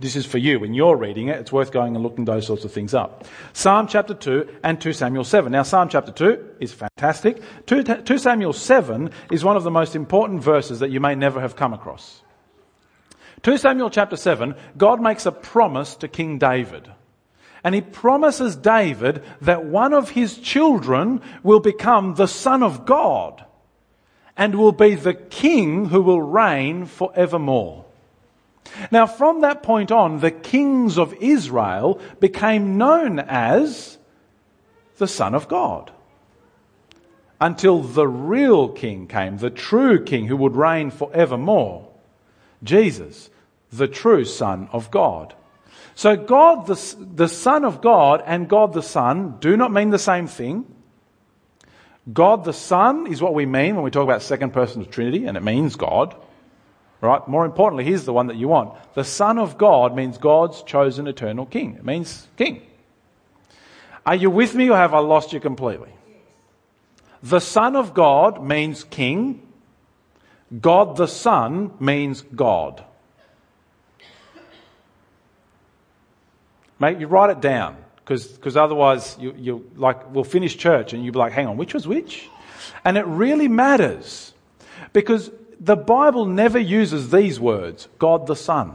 this 0.00 0.16
is 0.16 0.26
for 0.26 0.38
you. 0.38 0.58
When 0.58 0.74
you're 0.74 0.96
reading 0.96 1.28
it, 1.28 1.38
it's 1.38 1.52
worth 1.52 1.70
going 1.70 1.94
and 1.94 2.02
looking 2.02 2.24
those 2.24 2.44
sorts 2.44 2.64
of 2.64 2.72
things 2.72 2.92
up. 2.92 3.24
Psalm 3.52 3.86
chapter 3.86 4.14
2 4.14 4.58
and 4.64 4.80
2 4.80 4.92
Samuel 4.92 5.22
7. 5.22 5.52
Now, 5.52 5.62
Psalm 5.62 5.88
chapter 5.88 6.10
2 6.10 6.56
is 6.58 6.72
fantastic. 6.72 7.40
2, 7.66 7.84
2 7.84 8.18
Samuel 8.18 8.52
7 8.52 9.10
is 9.30 9.44
one 9.44 9.56
of 9.56 9.62
the 9.62 9.70
most 9.70 9.94
important 9.94 10.42
verses 10.42 10.80
that 10.80 10.90
you 10.90 10.98
may 10.98 11.14
never 11.14 11.40
have 11.40 11.54
come 11.54 11.72
across. 11.72 12.20
2 13.42 13.58
Samuel 13.58 13.90
chapter 13.90 14.16
7, 14.16 14.56
God 14.76 15.00
makes 15.00 15.24
a 15.24 15.30
promise 15.30 15.94
to 15.96 16.08
King 16.08 16.38
David. 16.38 16.90
And 17.66 17.74
he 17.74 17.80
promises 17.80 18.54
David 18.54 19.24
that 19.40 19.64
one 19.64 19.92
of 19.92 20.10
his 20.10 20.38
children 20.38 21.20
will 21.42 21.58
become 21.58 22.14
the 22.14 22.28
Son 22.28 22.62
of 22.62 22.86
God 22.86 23.44
and 24.36 24.54
will 24.54 24.70
be 24.70 24.94
the 24.94 25.14
king 25.14 25.86
who 25.86 26.00
will 26.00 26.22
reign 26.22 26.86
forevermore. 26.86 27.84
Now, 28.92 29.08
from 29.08 29.40
that 29.40 29.64
point 29.64 29.90
on, 29.90 30.20
the 30.20 30.30
kings 30.30 30.96
of 30.96 31.12
Israel 31.14 32.00
became 32.20 32.78
known 32.78 33.18
as 33.18 33.98
the 34.98 35.08
Son 35.08 35.34
of 35.34 35.48
God. 35.48 35.90
Until 37.40 37.82
the 37.82 38.06
real 38.06 38.68
king 38.68 39.08
came, 39.08 39.38
the 39.38 39.50
true 39.50 40.04
king 40.04 40.28
who 40.28 40.36
would 40.36 40.54
reign 40.54 40.92
forevermore. 40.92 41.88
Jesus, 42.62 43.28
the 43.72 43.88
true 43.88 44.24
Son 44.24 44.68
of 44.70 44.92
God. 44.92 45.34
So 45.96 46.14
God, 46.14 46.66
the, 46.66 46.96
the 47.14 47.26
Son 47.26 47.64
of 47.64 47.80
God 47.80 48.22
and 48.26 48.50
God 48.50 48.74
the 48.74 48.82
Son 48.82 49.38
do 49.40 49.56
not 49.56 49.72
mean 49.72 49.88
the 49.88 49.98
same 49.98 50.26
thing. 50.26 50.66
God 52.12 52.44
the 52.44 52.52
Son 52.52 53.06
is 53.06 53.22
what 53.22 53.32
we 53.32 53.46
mean 53.46 53.74
when 53.74 53.82
we 53.82 53.90
talk 53.90 54.04
about 54.04 54.20
second 54.20 54.52
person 54.52 54.82
of 54.82 54.90
Trinity, 54.90 55.24
and 55.24 55.38
it 55.38 55.42
means 55.42 55.74
God. 55.74 56.14
Right? 57.00 57.26
More 57.26 57.46
importantly, 57.46 57.84
here's 57.84 58.04
the 58.04 58.12
one 58.12 58.26
that 58.26 58.36
you 58.36 58.46
want. 58.46 58.74
The 58.92 59.04
Son 59.04 59.38
of 59.38 59.56
God 59.56 59.96
means 59.96 60.18
God's 60.18 60.62
chosen 60.62 61.06
eternal 61.06 61.46
King. 61.46 61.76
It 61.76 61.84
means 61.84 62.28
King. 62.36 62.60
Are 64.04 64.14
you 64.14 64.28
with 64.28 64.54
me 64.54 64.68
or 64.68 64.76
have 64.76 64.92
I 64.92 64.98
lost 64.98 65.32
you 65.32 65.40
completely? 65.40 65.92
The 67.22 67.40
Son 67.40 67.74
of 67.74 67.94
God 67.94 68.44
means 68.44 68.84
King. 68.84 69.40
God 70.60 70.98
the 70.98 71.08
Son 71.08 71.72
means 71.80 72.20
God. 72.20 72.84
Mate, 76.78 76.98
you 76.98 77.06
write 77.06 77.30
it 77.30 77.40
down 77.40 77.76
because 77.96 78.56
otherwise 78.56 79.16
you, 79.18 79.34
you 79.36 79.70
like 79.76 80.12
we'll 80.14 80.24
finish 80.24 80.56
church 80.56 80.92
and 80.92 81.04
you'll 81.04 81.12
be 81.12 81.18
like, 81.18 81.32
hang 81.32 81.46
on, 81.46 81.56
which 81.56 81.74
was 81.74 81.86
which? 81.86 82.28
And 82.84 82.96
it 82.96 83.06
really 83.06 83.48
matters 83.48 84.32
because 84.92 85.30
the 85.60 85.76
Bible 85.76 86.26
never 86.26 86.58
uses 86.58 87.10
these 87.10 87.40
words, 87.40 87.88
God 87.98 88.26
the 88.26 88.36
Son. 88.36 88.74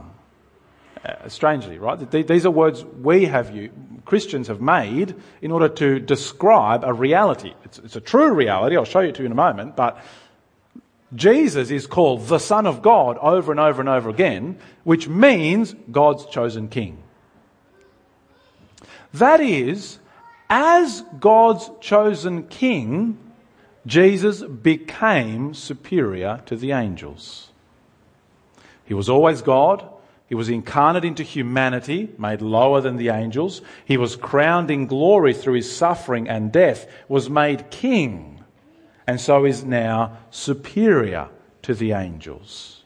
Uh, 1.04 1.28
strangely, 1.28 1.78
right? 1.78 2.10
These 2.28 2.46
are 2.46 2.50
words 2.50 2.84
we 2.84 3.24
have, 3.24 3.52
you, 3.52 3.72
Christians 4.04 4.46
have 4.46 4.60
made 4.60 5.16
in 5.40 5.50
order 5.50 5.68
to 5.68 5.98
describe 5.98 6.84
a 6.84 6.92
reality. 6.92 7.54
It's, 7.64 7.78
it's 7.80 7.96
a 7.96 8.00
true 8.00 8.32
reality. 8.32 8.76
I'll 8.76 8.84
show 8.84 9.00
you 9.00 9.10
to 9.10 9.18
you 9.20 9.26
in 9.26 9.32
a 9.32 9.34
moment, 9.34 9.74
but 9.74 10.00
Jesus 11.12 11.72
is 11.72 11.88
called 11.88 12.28
the 12.28 12.38
Son 12.38 12.66
of 12.66 12.82
God 12.82 13.18
over 13.18 13.50
and 13.50 13.58
over 13.58 13.80
and 13.80 13.88
over 13.88 14.10
again, 14.10 14.58
which 14.84 15.08
means 15.08 15.74
God's 15.90 16.24
chosen 16.26 16.68
King. 16.68 17.01
That 19.14 19.40
is, 19.40 19.98
as 20.48 21.02
God's 21.18 21.70
chosen 21.80 22.46
king, 22.48 23.18
Jesus 23.86 24.42
became 24.42 25.54
superior 25.54 26.42
to 26.46 26.56
the 26.56 26.72
angels. 26.72 27.50
He 28.84 28.94
was 28.94 29.08
always 29.08 29.42
God. 29.42 29.88
He 30.28 30.34
was 30.34 30.48
incarnate 30.48 31.04
into 31.04 31.22
humanity, 31.22 32.10
made 32.16 32.40
lower 32.40 32.80
than 32.80 32.96
the 32.96 33.08
angels. 33.08 33.60
He 33.84 33.96
was 33.96 34.16
crowned 34.16 34.70
in 34.70 34.86
glory 34.86 35.34
through 35.34 35.54
his 35.54 35.74
suffering 35.74 36.28
and 36.28 36.52
death, 36.52 36.86
was 37.08 37.28
made 37.28 37.70
king, 37.70 38.42
and 39.06 39.20
so 39.20 39.44
is 39.44 39.64
now 39.64 40.18
superior 40.30 41.28
to 41.62 41.74
the 41.74 41.92
angels. 41.92 42.82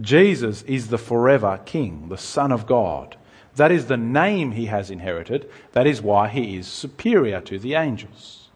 Jesus 0.00 0.62
is 0.62 0.88
the 0.88 0.98
forever 0.98 1.60
king, 1.64 2.08
the 2.08 2.18
Son 2.18 2.52
of 2.52 2.66
God. 2.66 3.17
That 3.58 3.72
is 3.72 3.86
the 3.86 3.96
name 3.96 4.52
he 4.52 4.66
has 4.66 4.90
inherited. 4.90 5.50
That 5.72 5.86
is 5.86 6.00
why 6.00 6.28
he 6.28 6.56
is 6.56 6.66
superior 6.66 7.40
to 7.42 7.58
the 7.58 7.74
angels. 7.74 8.48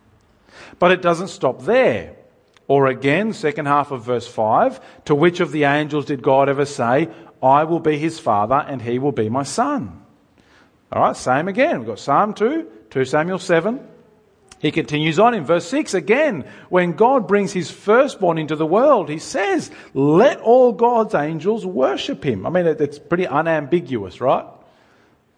But 0.79 0.93
it 0.93 1.03
doesn't 1.03 1.29
stop 1.29 1.63
there. 1.63 2.15
Or 2.69 2.87
again, 2.87 3.33
second 3.33 3.67
half 3.67 3.91
of 3.91 4.05
verse 4.05 4.29
5 4.29 5.05
To 5.07 5.15
which 5.15 5.41
of 5.41 5.51
the 5.51 5.65
angels 5.65 6.07
did 6.07 6.23
God 6.23 6.49
ever 6.49 6.65
say, 6.65 7.09
I 7.43 7.65
will 7.65 7.81
be 7.81 7.99
his 7.99 8.21
father 8.21 8.65
and 8.67 8.81
he 8.81 9.01
will 9.01 9.13
be 9.13 9.29
my 9.29 9.43
son? 9.43 10.03
All 10.93 11.03
right, 11.03 11.17
same 11.17 11.49
again. 11.49 11.81
We've 11.81 11.89
got 11.89 11.99
Psalm 11.99 12.33
2, 12.33 12.71
2 12.91 13.05
Samuel 13.05 13.41
7. 13.41 13.89
He 14.61 14.71
continues 14.71 15.19
on 15.19 15.35
in 15.35 15.45
verse 15.45 15.67
6 15.67 15.95
again. 15.95 16.45
When 16.69 16.93
God 16.93 17.27
brings 17.27 17.53
his 17.53 17.73
firstborn 17.73 18.39
into 18.39 18.55
the 18.55 18.67
world, 18.67 19.09
he 19.09 19.19
says, 19.19 19.73
Let 19.95 20.39
all 20.39 20.71
God's 20.71 21.17
angels 21.17 21.67
worship 21.67 22.25
him. 22.25 22.47
I 22.47 22.51
mean, 22.51 22.67
it's 22.67 23.01
pretty 23.01 23.27
unambiguous, 23.27 24.21
right? 24.21 24.47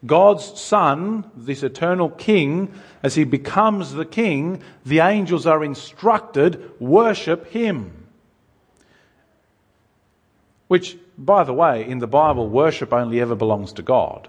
God's 0.07 0.61
Son, 0.61 1.31
this 1.37 1.63
eternal 1.63 2.11
King, 2.11 2.73
as 3.03 3.15
he 3.15 3.25
becomes 3.25 3.93
the 3.93 4.05
King, 4.05 4.63
the 4.85 5.01
angels 5.01 5.47
are 5.47 5.65
instructed, 5.65 6.73
worship 6.81 7.51
him. 7.51 8.07
Which, 10.69 10.97
by 11.17 11.45
the 11.45 11.53
way, 11.53 11.89
in 11.89 11.99
the 11.99 12.07
Bible, 12.07 12.49
worship 12.49 12.93
only 12.93 13.21
ever 13.21 13.35
belongs 13.35 13.73
to 13.75 13.83
God. 13.83 14.29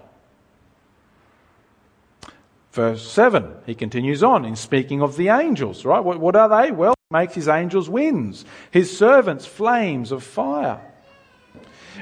Verse 2.72 3.10
7, 3.10 3.54
he 3.64 3.74
continues 3.74 4.22
on 4.22 4.44
in 4.44 4.54
speaking 4.54 5.00
of 5.00 5.16
the 5.16 5.28
angels, 5.28 5.84
right? 5.86 6.04
What, 6.04 6.20
what 6.20 6.36
are 6.36 6.48
they? 6.48 6.70
Well, 6.70 6.94
he 7.08 7.14
makes 7.14 7.34
his 7.34 7.48
angels 7.48 7.88
winds, 7.88 8.44
his 8.70 8.96
servants 8.96 9.46
flames 9.46 10.12
of 10.12 10.22
fire. 10.22 10.80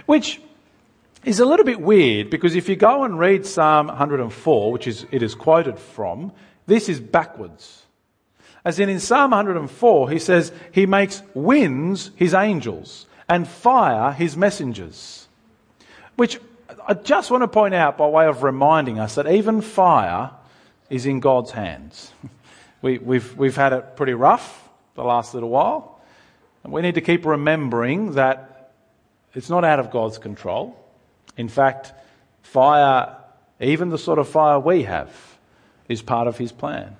Which 0.06 0.40
is 1.24 1.40
a 1.40 1.44
little 1.44 1.64
bit 1.64 1.80
weird 1.80 2.30
because 2.30 2.54
if 2.54 2.68
you 2.68 2.76
go 2.76 3.04
and 3.04 3.18
read 3.18 3.46
Psalm 3.46 3.88
104, 3.88 4.72
which 4.72 4.86
is 4.86 5.06
it 5.10 5.22
is 5.22 5.34
quoted 5.34 5.78
from, 5.78 6.32
this 6.66 6.88
is 6.88 7.00
backwards. 7.00 7.82
As 8.64 8.78
in 8.78 8.88
in 8.88 9.00
Psalm 9.00 9.30
104, 9.32 10.10
he 10.10 10.18
says 10.18 10.52
he 10.72 10.86
makes 10.86 11.22
winds 11.34 12.10
his 12.16 12.32
angels 12.34 13.06
and 13.28 13.46
fire 13.46 14.12
his 14.12 14.36
messengers. 14.36 15.28
Which 16.16 16.40
I 16.86 16.94
just 16.94 17.30
want 17.30 17.42
to 17.42 17.48
point 17.48 17.74
out 17.74 17.98
by 17.98 18.06
way 18.06 18.26
of 18.26 18.42
reminding 18.42 18.98
us 18.98 19.16
that 19.16 19.26
even 19.26 19.60
fire 19.60 20.30
is 20.90 21.06
in 21.06 21.20
God's 21.20 21.50
hands. 21.50 22.12
We, 22.82 22.98
we've, 22.98 23.34
we've 23.38 23.56
had 23.56 23.72
it 23.72 23.96
pretty 23.96 24.12
rough 24.12 24.68
the 24.94 25.04
last 25.04 25.32
little 25.32 25.48
while. 25.48 26.02
And 26.62 26.70
we 26.70 26.82
need 26.82 26.96
to 26.96 27.00
keep 27.00 27.24
remembering 27.24 28.12
that 28.12 28.72
it's 29.32 29.48
not 29.48 29.64
out 29.64 29.80
of 29.80 29.90
God's 29.90 30.18
control. 30.18 30.83
In 31.36 31.48
fact, 31.48 31.92
fire, 32.42 33.16
even 33.60 33.90
the 33.90 33.98
sort 33.98 34.18
of 34.18 34.28
fire 34.28 34.58
we 34.58 34.84
have, 34.84 35.10
is 35.88 36.02
part 36.02 36.28
of 36.28 36.38
his 36.38 36.52
plan. 36.52 36.96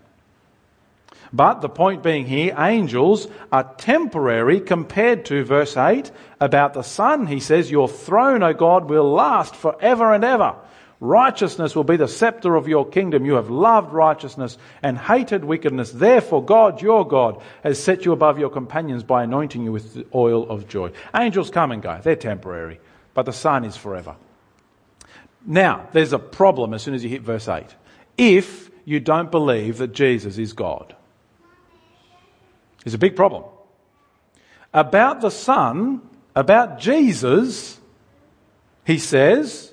But 1.32 1.62
the 1.62 1.68
point 1.68 2.04
being 2.04 2.26
here, 2.26 2.54
angels 2.56 3.26
are 3.50 3.74
temporary 3.76 4.60
compared 4.60 5.24
to 5.26 5.44
verse 5.44 5.76
8 5.76 6.12
about 6.40 6.74
the 6.74 6.82
Son. 6.82 7.26
He 7.26 7.40
says, 7.40 7.72
Your 7.72 7.88
throne, 7.88 8.44
O 8.44 8.52
God, 8.52 8.88
will 8.88 9.10
last 9.10 9.56
forever 9.56 10.12
and 10.12 10.22
ever. 10.22 10.54
Righteousness 11.00 11.74
will 11.74 11.84
be 11.84 11.96
the 11.96 12.06
scepter 12.06 12.54
of 12.54 12.68
your 12.68 12.88
kingdom. 12.88 13.26
You 13.26 13.34
have 13.34 13.50
loved 13.50 13.92
righteousness 13.92 14.56
and 14.82 14.96
hated 14.96 15.44
wickedness. 15.44 15.90
Therefore, 15.90 16.44
God, 16.44 16.80
your 16.80 17.06
God, 17.06 17.42
has 17.64 17.82
set 17.82 18.04
you 18.04 18.12
above 18.12 18.38
your 18.38 18.48
companions 18.48 19.02
by 19.02 19.24
anointing 19.24 19.64
you 19.64 19.72
with 19.72 19.94
the 19.94 20.06
oil 20.14 20.48
of 20.48 20.68
joy. 20.68 20.92
Angels 21.14 21.50
come 21.50 21.72
and 21.72 21.82
go. 21.82 22.00
They're 22.02 22.16
temporary, 22.16 22.80
but 23.14 23.26
the 23.26 23.32
Son 23.32 23.64
is 23.64 23.76
forever. 23.76 24.16
Now, 25.46 25.88
there's 25.92 26.12
a 26.12 26.18
problem 26.18 26.74
as 26.74 26.82
soon 26.82 26.94
as 26.94 27.02
you 27.04 27.10
hit 27.10 27.22
verse 27.22 27.48
8. 27.48 27.66
If 28.18 28.70
you 28.84 29.00
don't 29.00 29.30
believe 29.30 29.78
that 29.78 29.92
Jesus 29.92 30.38
is 30.38 30.52
God, 30.52 30.94
it's 32.84 32.94
a 32.94 32.98
big 32.98 33.16
problem. 33.16 33.44
About 34.72 35.20
the 35.20 35.30
Son, 35.30 36.02
about 36.34 36.78
Jesus, 36.80 37.80
he 38.84 38.98
says, 38.98 39.72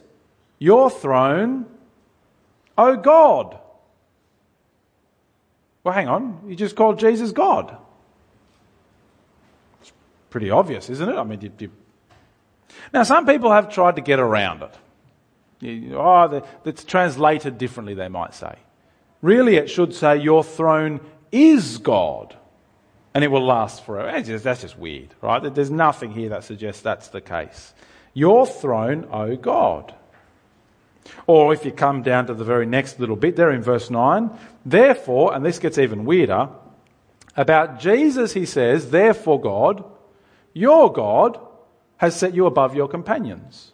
your 0.59 0.89
throne, 0.89 1.65
O 2.77 2.95
God. 2.95 3.57
Well, 5.83 5.93
hang 5.93 6.07
on. 6.07 6.43
You 6.47 6.55
just 6.55 6.75
called 6.75 6.99
Jesus 6.99 7.31
God. 7.31 7.75
It's 9.81 9.91
pretty 10.29 10.51
obvious, 10.51 10.89
isn't 10.89 11.09
it? 11.09 11.15
I 11.15 11.23
mean, 11.23 11.41
you, 11.41 11.51
you... 11.57 11.71
now 12.93 13.03
some 13.03 13.25
people 13.25 13.51
have 13.51 13.69
tried 13.69 13.95
to 13.95 14.01
get 14.01 14.19
around 14.19 14.63
it. 14.63 14.73
You, 15.61 15.97
oh, 15.97 16.43
it's 16.65 16.83
translated 16.83 17.57
differently, 17.57 17.93
they 17.93 18.07
might 18.07 18.33
say. 18.33 18.55
Really, 19.21 19.55
it 19.55 19.69
should 19.69 19.93
say, 19.93 20.17
Your 20.17 20.43
throne 20.43 20.99
is 21.31 21.77
God, 21.77 22.35
and 23.13 23.23
it 23.23 23.27
will 23.27 23.45
last 23.45 23.85
forever. 23.85 24.21
Just, 24.21 24.43
that's 24.43 24.61
just 24.61 24.77
weird, 24.77 25.09
right? 25.21 25.53
There's 25.53 25.71
nothing 25.71 26.11
here 26.11 26.29
that 26.29 26.43
suggests 26.43 26.81
that's 26.81 27.09
the 27.09 27.21
case. 27.21 27.73
Your 28.13 28.45
throne, 28.45 29.07
O 29.11 29.35
God. 29.35 29.93
Or 31.27 31.53
if 31.53 31.65
you 31.65 31.71
come 31.71 32.03
down 32.03 32.27
to 32.27 32.33
the 32.33 32.43
very 32.43 32.65
next 32.65 32.99
little 32.99 33.15
bit 33.15 33.35
there 33.35 33.51
in 33.51 33.61
verse 33.61 33.89
9, 33.89 34.31
therefore, 34.65 35.33
and 35.33 35.45
this 35.45 35.59
gets 35.59 35.77
even 35.77 36.05
weirder, 36.05 36.49
about 37.35 37.79
Jesus 37.79 38.33
he 38.33 38.45
says, 38.45 38.91
therefore 38.91 39.39
God, 39.39 39.83
your 40.53 40.91
God, 40.91 41.39
has 42.01 42.15
set 42.15 42.33
you 42.33 42.47
above 42.47 42.75
your 42.75 42.87
companions. 42.87 43.73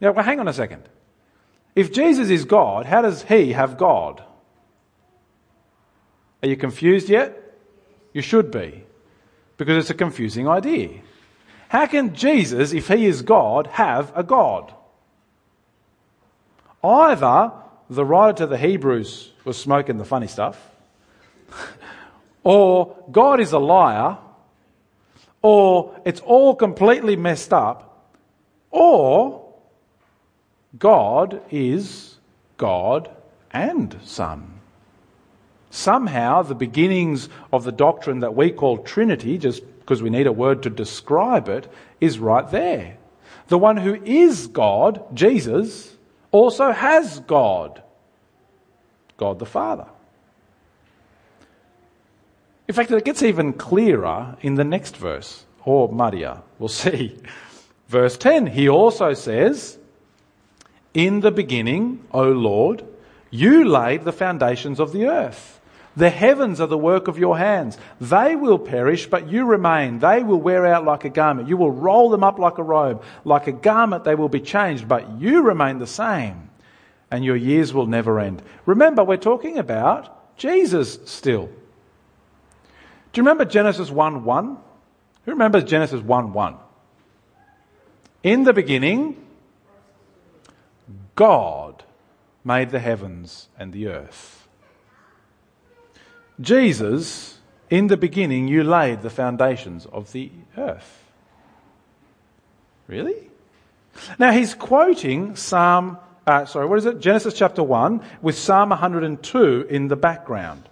You 0.00 0.12
well, 0.12 0.24
hang 0.24 0.38
on 0.38 0.46
a 0.46 0.52
second. 0.52 0.88
If 1.74 1.92
Jesus 1.92 2.30
is 2.30 2.44
God, 2.44 2.86
how 2.86 3.02
does 3.02 3.24
he 3.24 3.54
have 3.54 3.76
God? 3.76 4.22
Are 6.44 6.48
you 6.48 6.56
confused 6.56 7.08
yet? 7.08 7.58
You 8.12 8.22
should 8.22 8.52
be, 8.52 8.84
because 9.56 9.78
it's 9.78 9.90
a 9.90 9.94
confusing 9.94 10.46
idea. 10.46 11.00
How 11.68 11.86
can 11.86 12.14
Jesus, 12.14 12.72
if 12.72 12.86
he 12.86 13.04
is 13.04 13.22
God, 13.22 13.66
have 13.66 14.12
a 14.14 14.22
God? 14.22 14.72
Either 16.84 17.50
the 17.90 18.04
writer 18.04 18.44
to 18.44 18.46
the 18.46 18.58
Hebrews 18.58 19.32
was 19.44 19.58
smoking 19.58 19.98
the 19.98 20.04
funny 20.04 20.28
stuff, 20.28 20.70
or 22.44 22.96
God 23.10 23.40
is 23.40 23.50
a 23.50 23.58
liar, 23.58 24.18
or 25.42 25.94
it's 26.04 26.20
all 26.20 26.54
completely 26.54 27.16
messed 27.16 27.52
up, 27.52 28.10
or 28.70 29.52
God 30.78 31.40
is 31.50 32.16
God 32.56 33.10
and 33.50 33.98
Son. 34.04 34.52
Somehow, 35.70 36.42
the 36.42 36.54
beginnings 36.54 37.28
of 37.52 37.64
the 37.64 37.72
doctrine 37.72 38.20
that 38.20 38.34
we 38.34 38.50
call 38.50 38.78
Trinity, 38.78 39.38
just 39.38 39.62
because 39.80 40.02
we 40.02 40.10
need 40.10 40.26
a 40.26 40.32
word 40.32 40.62
to 40.62 40.70
describe 40.70 41.48
it, 41.48 41.70
is 42.00 42.18
right 42.18 42.50
there. 42.50 42.96
The 43.48 43.58
one 43.58 43.76
who 43.76 43.94
is 44.04 44.46
God, 44.46 45.04
Jesus, 45.14 45.96
also 46.32 46.72
has 46.72 47.20
God, 47.20 47.82
God 49.16 49.38
the 49.38 49.46
Father. 49.46 49.86
In 52.68 52.74
fact, 52.74 52.90
it 52.90 53.04
gets 53.04 53.22
even 53.22 53.52
clearer 53.52 54.36
in 54.40 54.54
the 54.56 54.64
next 54.64 54.96
verse, 54.96 55.44
or 55.64 55.88
muddier. 55.88 56.42
We'll 56.58 56.68
see. 56.84 57.16
Verse 57.88 58.16
10, 58.16 58.48
he 58.48 58.68
also 58.68 59.14
says, 59.14 59.78
In 60.94 61.20
the 61.20 61.30
beginning, 61.30 62.04
O 62.10 62.24
Lord, 62.24 62.84
you 63.30 63.64
laid 63.64 64.04
the 64.04 64.12
foundations 64.12 64.80
of 64.80 64.92
the 64.92 65.06
earth. 65.06 65.60
The 65.96 66.10
heavens 66.10 66.60
are 66.60 66.66
the 66.66 66.76
work 66.76 67.08
of 67.08 67.18
your 67.18 67.38
hands. 67.38 67.78
They 68.00 68.36
will 68.36 68.58
perish, 68.58 69.06
but 69.06 69.30
you 69.30 69.46
remain. 69.46 70.00
They 70.00 70.22
will 70.22 70.40
wear 70.40 70.66
out 70.66 70.84
like 70.84 71.06
a 71.06 71.08
garment. 71.08 71.48
You 71.48 71.56
will 71.56 71.70
roll 71.70 72.10
them 72.10 72.22
up 72.22 72.38
like 72.38 72.58
a 72.58 72.62
robe. 72.62 73.02
Like 73.24 73.46
a 73.46 73.52
garment, 73.52 74.04
they 74.04 74.14
will 74.14 74.28
be 74.28 74.40
changed, 74.40 74.86
but 74.86 75.18
you 75.18 75.42
remain 75.42 75.78
the 75.78 75.86
same, 75.86 76.50
and 77.10 77.24
your 77.24 77.36
years 77.36 77.72
will 77.72 77.86
never 77.86 78.20
end. 78.20 78.42
Remember, 78.66 79.04
we're 79.04 79.16
talking 79.16 79.56
about 79.56 80.36
Jesus 80.36 80.98
still. 81.06 81.48
Do 83.16 83.20
you 83.20 83.24
remember 83.24 83.46
Genesis 83.46 83.90
1 83.90 84.24
1? 84.24 84.58
Who 85.24 85.30
remembers 85.30 85.64
Genesis 85.64 86.02
1 86.02 86.34
1? 86.34 86.56
In 88.22 88.44
the 88.44 88.52
beginning, 88.52 89.16
God 91.14 91.82
made 92.44 92.68
the 92.68 92.78
heavens 92.78 93.48
and 93.58 93.72
the 93.72 93.86
earth. 93.86 94.46
Jesus, 96.42 97.38
in 97.70 97.86
the 97.86 97.96
beginning, 97.96 98.48
you 98.48 98.62
laid 98.62 99.00
the 99.00 99.08
foundations 99.08 99.86
of 99.86 100.12
the 100.12 100.30
earth. 100.58 101.02
Really? 102.86 103.30
Now 104.18 104.32
he's 104.32 104.52
quoting 104.52 105.36
Psalm, 105.36 105.96
uh, 106.26 106.44
sorry, 106.44 106.66
what 106.66 106.76
is 106.80 106.84
it? 106.84 107.00
Genesis 107.00 107.32
chapter 107.32 107.62
1 107.62 108.02
with 108.20 108.36
Psalm 108.36 108.68
102 108.68 109.68
in 109.70 109.88
the 109.88 109.96
background. 109.96 110.68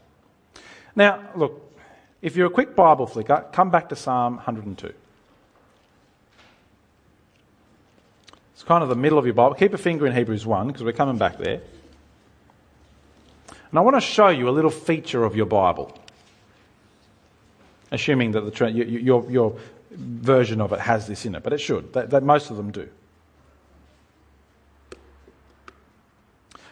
Now, 0.95 1.31
look, 1.35 1.64
if 2.25 2.37
you're 2.37 2.47
a 2.47 2.51
quick 2.51 2.75
Bible 2.75 3.07
flicker, 3.07 3.45
come 3.53 3.71
back 3.71 3.91
to 3.91 3.97
Psalm 3.97 4.37
102. 4.37 4.95
It's 8.55 8.63
kind 8.63 8.83
of 8.83 8.89
the 8.89 8.97
middle 8.97 9.19
of 9.19 9.27
your 9.27 9.35
Bible. 9.35 9.55
Keep 9.55 9.75
a 9.75 9.79
finger 9.79 10.07
in 10.07 10.15
Hebrews 10.15 10.47
1 10.47 10.69
because 10.69 10.83
we're 10.83 10.93
coming 10.93 11.19
back 11.19 11.37
there. 11.37 11.61
And 13.51 13.79
I 13.79 13.81
want 13.83 13.97
to 13.97 14.01
show 14.01 14.29
you 14.29 14.49
a 14.49 14.53
little 14.53 14.71
feature 14.71 15.23
of 15.23 15.37
your 15.37 15.45
Bible, 15.45 15.99
assuming 17.93 18.33
that 18.33 18.41
the, 18.41 18.71
your, 18.71 19.31
your 19.31 19.59
version 19.91 20.63
of 20.63 20.73
it 20.73 20.81
has 20.81 21.07
this 21.07 21.27
in 21.27 21.35
it, 21.35 21.43
but 21.43 21.53
it 21.53 21.59
should. 21.59 21.93
That, 21.93 22.09
that 22.09 22.23
most 22.23 22.49
of 22.51 22.57
them 22.57 22.71
do. 22.71 22.89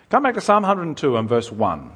Come 0.09 0.23
back 0.23 0.33
to 0.33 0.41
Psalm 0.41 0.63
102 0.63 1.19
and 1.19 1.29
verse 1.29 1.53
1. 1.53 1.93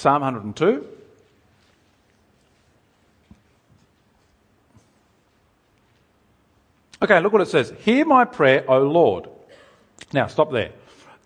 Psalm 0.00 0.22
102. 0.22 0.86
Okay, 7.02 7.20
look 7.20 7.34
what 7.34 7.42
it 7.42 7.48
says. 7.48 7.74
Hear 7.80 8.06
my 8.06 8.24
prayer, 8.24 8.64
O 8.66 8.78
Lord. 8.80 9.28
Now, 10.14 10.26
stop 10.26 10.52
there. 10.52 10.72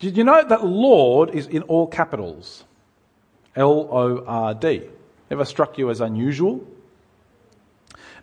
Did 0.00 0.16
you 0.16 0.24
know 0.24 0.44
that 0.44 0.64
Lord 0.64 1.30
is 1.30 1.46
in 1.46 1.62
all 1.62 1.86
capitals? 1.86 2.64
L 3.54 3.88
O 3.90 4.24
R 4.26 4.54
D. 4.54 4.82
Ever 5.30 5.44
struck 5.44 5.78
you 5.78 5.88
as 5.90 6.00
unusual? 6.00 6.66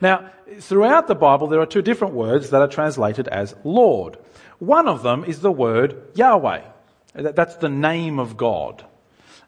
Now, 0.01 0.31
throughout 0.59 1.07
the 1.07 1.15
Bible, 1.15 1.47
there 1.47 1.61
are 1.61 1.65
two 1.65 1.81
different 1.81 2.13
words 2.13 2.49
that 2.49 2.61
are 2.61 2.67
translated 2.67 3.29
as 3.29 3.55
Lord. 3.63 4.17
One 4.59 4.89
of 4.89 5.01
them 5.01 5.23
is 5.23 5.39
the 5.39 5.51
word 5.51 5.95
Yahweh. 6.15 6.61
That's 7.13 7.55
the 7.55 7.69
name 7.69 8.19
of 8.19 8.35
God. 8.35 8.85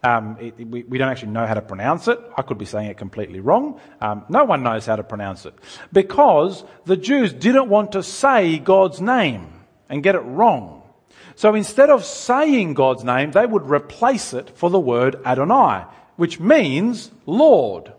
Um, 0.04 0.38
it, 0.40 0.58
we, 0.68 0.84
we, 0.84 0.98
don't 0.98 1.08
actually 1.08 1.32
know 1.32 1.46
how 1.46 1.54
to 1.54 1.62
pronounce 1.62 2.10
it. 2.10 2.20
I 2.38 2.42
could 2.42 2.58
be 2.58 2.66
saying 2.66 2.90
it 2.90 2.98
completely 2.98 3.40
wrong. 3.40 3.80
Um, 4.02 4.26
no 4.28 4.44
one 4.44 4.62
knows 4.62 4.86
how 4.86 4.98
to 4.98 5.04
pronounce 5.04 5.46
it. 5.46 5.54
Because 5.94 6.66
the 6.84 6.98
Jews 6.98 7.32
didn't 7.32 7.70
want 7.70 7.94
to 7.94 8.04
say 8.04 8.60
God's 8.60 9.00
name 9.00 9.54
and 9.88 10.04
get 10.04 10.16
it 10.16 10.20
wrong. 10.20 10.84
So 11.36 11.56
instead 11.56 11.90
of 11.90 12.04
saying 12.04 12.74
God's 12.74 13.06
name, 13.06 13.32
they 13.32 13.46
would 13.46 13.70
replace 13.70 14.34
it 14.34 14.52
for 14.58 14.70
the 14.70 14.80
word 14.80 15.16
Adonai, 15.26 15.86
which 16.18 16.40
means 16.40 17.10
Lord. 17.26 17.94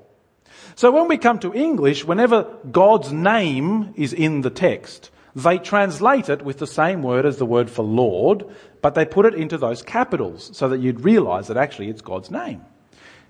So 0.76 0.90
when 0.90 1.08
we 1.08 1.18
come 1.18 1.38
to 1.38 1.54
English, 1.54 2.04
whenever 2.04 2.46
God's 2.70 3.12
name 3.12 3.94
is 3.96 4.12
in 4.12 4.42
the 4.42 4.50
text, 4.50 5.10
they 5.34 5.58
translate 5.58 6.28
it 6.28 6.42
with 6.42 6.58
the 6.58 6.66
same 6.66 7.02
word 7.02 7.26
as 7.26 7.38
the 7.38 7.46
word 7.46 7.70
for 7.70 7.82
Lord, 7.82 8.44
but 8.82 8.94
they 8.94 9.04
put 9.04 9.26
it 9.26 9.34
into 9.34 9.58
those 9.58 9.82
capitals 9.82 10.50
so 10.56 10.68
that 10.68 10.80
you'd 10.80 11.00
realize 11.00 11.48
that 11.48 11.56
actually 11.56 11.88
it's 11.88 12.02
God's 12.02 12.30
name. 12.30 12.64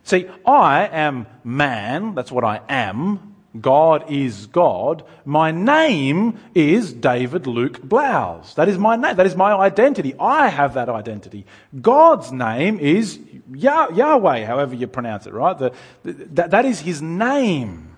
See, 0.02 0.28
I 0.44 0.86
am 0.86 1.26
man, 1.44 2.14
that's 2.14 2.30
what 2.30 2.44
I 2.44 2.60
am, 2.68 3.34
God 3.60 4.10
is 4.10 4.46
God. 4.46 5.04
My 5.24 5.52
name 5.52 6.40
is 6.54 6.92
David 6.92 7.46
Luke 7.46 7.80
Blouse. 7.82 8.54
That 8.54 8.68
is 8.68 8.78
my 8.78 8.96
name. 8.96 9.14
That 9.14 9.26
is 9.26 9.36
my 9.36 9.52
identity. 9.54 10.14
I 10.18 10.48
have 10.48 10.74
that 10.74 10.88
identity. 10.88 11.46
God's 11.80 12.32
name 12.32 12.80
is 12.80 13.20
Yah- 13.52 13.90
Yahweh, 13.90 14.44
however 14.44 14.74
you 14.74 14.88
pronounce 14.88 15.26
it, 15.28 15.34
right? 15.34 15.56
The, 15.56 15.72
the, 16.02 16.48
that 16.48 16.64
is 16.64 16.80
his 16.80 17.00
name. 17.00 17.96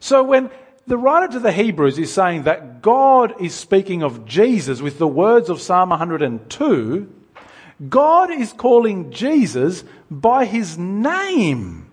So 0.00 0.24
when 0.24 0.50
the 0.86 0.96
writer 0.96 1.32
to 1.32 1.40
the 1.40 1.52
Hebrews 1.52 1.98
is 1.98 2.12
saying 2.12 2.44
that 2.44 2.80
God 2.80 3.40
is 3.40 3.54
speaking 3.54 4.02
of 4.02 4.24
Jesus 4.24 4.80
with 4.80 4.98
the 4.98 5.08
words 5.08 5.50
of 5.50 5.60
Psalm 5.60 5.90
102, 5.90 7.12
God 7.88 8.30
is 8.30 8.52
calling 8.52 9.10
Jesus 9.10 9.84
by 10.10 10.44
his 10.44 10.78
name. 10.78 11.90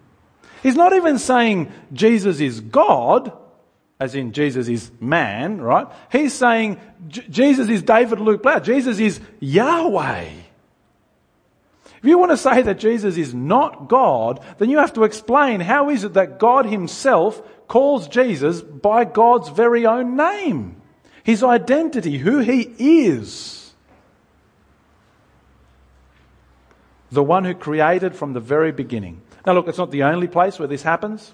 He's 0.61 0.75
not 0.75 0.93
even 0.93 1.17
saying 1.17 1.71
Jesus 1.91 2.39
is 2.39 2.61
God, 2.61 3.33
as 3.99 4.15
in 4.15 4.31
Jesus 4.31 4.67
is 4.67 4.91
man, 4.99 5.59
right? 5.59 5.87
He's 6.11 6.33
saying 6.33 6.79
Jesus 7.07 7.69
is 7.69 7.83
David 7.83 8.19
Luke 8.19 8.43
Blair. 8.43 8.59
Jesus 8.59 8.99
is 8.99 9.19
Yahweh. 9.39 10.29
If 12.03 12.09
you 12.09 12.17
want 12.17 12.31
to 12.31 12.37
say 12.37 12.61
that 12.61 12.79
Jesus 12.79 13.17
is 13.17 13.33
not 13.33 13.87
God, 13.87 14.41
then 14.57 14.69
you 14.69 14.77
have 14.77 14.93
to 14.93 15.03
explain 15.03 15.61
how 15.61 15.89
is 15.89 16.03
it 16.03 16.13
that 16.13 16.37
God 16.37 16.65
himself 16.65 17.41
calls 17.73 18.07
Jesus 18.07 18.61
by 18.61 19.03
God's 19.03 19.49
very 19.49 19.87
own 19.87 20.15
name, 20.15 20.79
his 21.23 21.41
identity, 21.41 22.19
who 22.19 22.37
he 22.37 22.71
is. 22.77 23.73
The 27.11 27.23
one 27.23 27.45
who 27.45 27.55
created 27.55 28.15
from 28.15 28.33
the 28.33 28.39
very 28.39 28.71
beginning. 28.71 29.23
Now, 29.43 29.53
look, 29.53 29.67
it's 29.67 29.79
not 29.79 29.89
the 29.89 30.03
only 30.03 30.27
place 30.27 30.59
where 30.59 30.67
this 30.67 30.83
happens. 30.83 31.33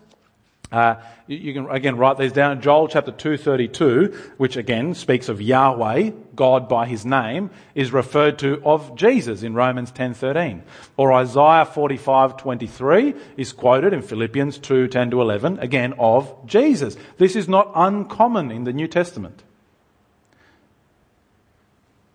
Uh, 0.71 0.95
you, 1.25 1.53
can 1.53 1.69
again 1.69 1.97
write 1.97 2.17
these 2.17 2.31
down. 2.31 2.61
Joel 2.61 2.87
chapter 2.87 3.11
232, 3.11 4.33
which 4.37 4.55
again 4.55 4.93
speaks 4.93 5.27
of 5.27 5.41
Yahweh, 5.41 6.11
God 6.35 6.69
by 6.69 6.85
his 6.85 7.05
name, 7.05 7.49
is 7.73 7.91
referred 7.91 8.37
to 8.39 8.61
of 8.63 8.95
Jesus 8.95 9.41
in 9.41 9.55
Romans 9.55 9.91
10:13. 9.91 10.61
Or 10.95 11.11
Isaiah 11.11 11.65
45:23 11.65 13.15
is 13.35 13.51
quoted 13.51 13.93
in 13.93 14.03
Philippians 14.03 14.59
2:10 14.59 15.09
to 15.09 15.21
11, 15.21 15.57
again 15.59 15.93
of 15.97 16.35
Jesus. 16.45 16.95
This 17.17 17.35
is 17.35 17.49
not 17.49 17.71
uncommon 17.73 18.51
in 18.51 18.63
the 18.63 18.73
New 18.73 18.87
Testament. 18.87 19.43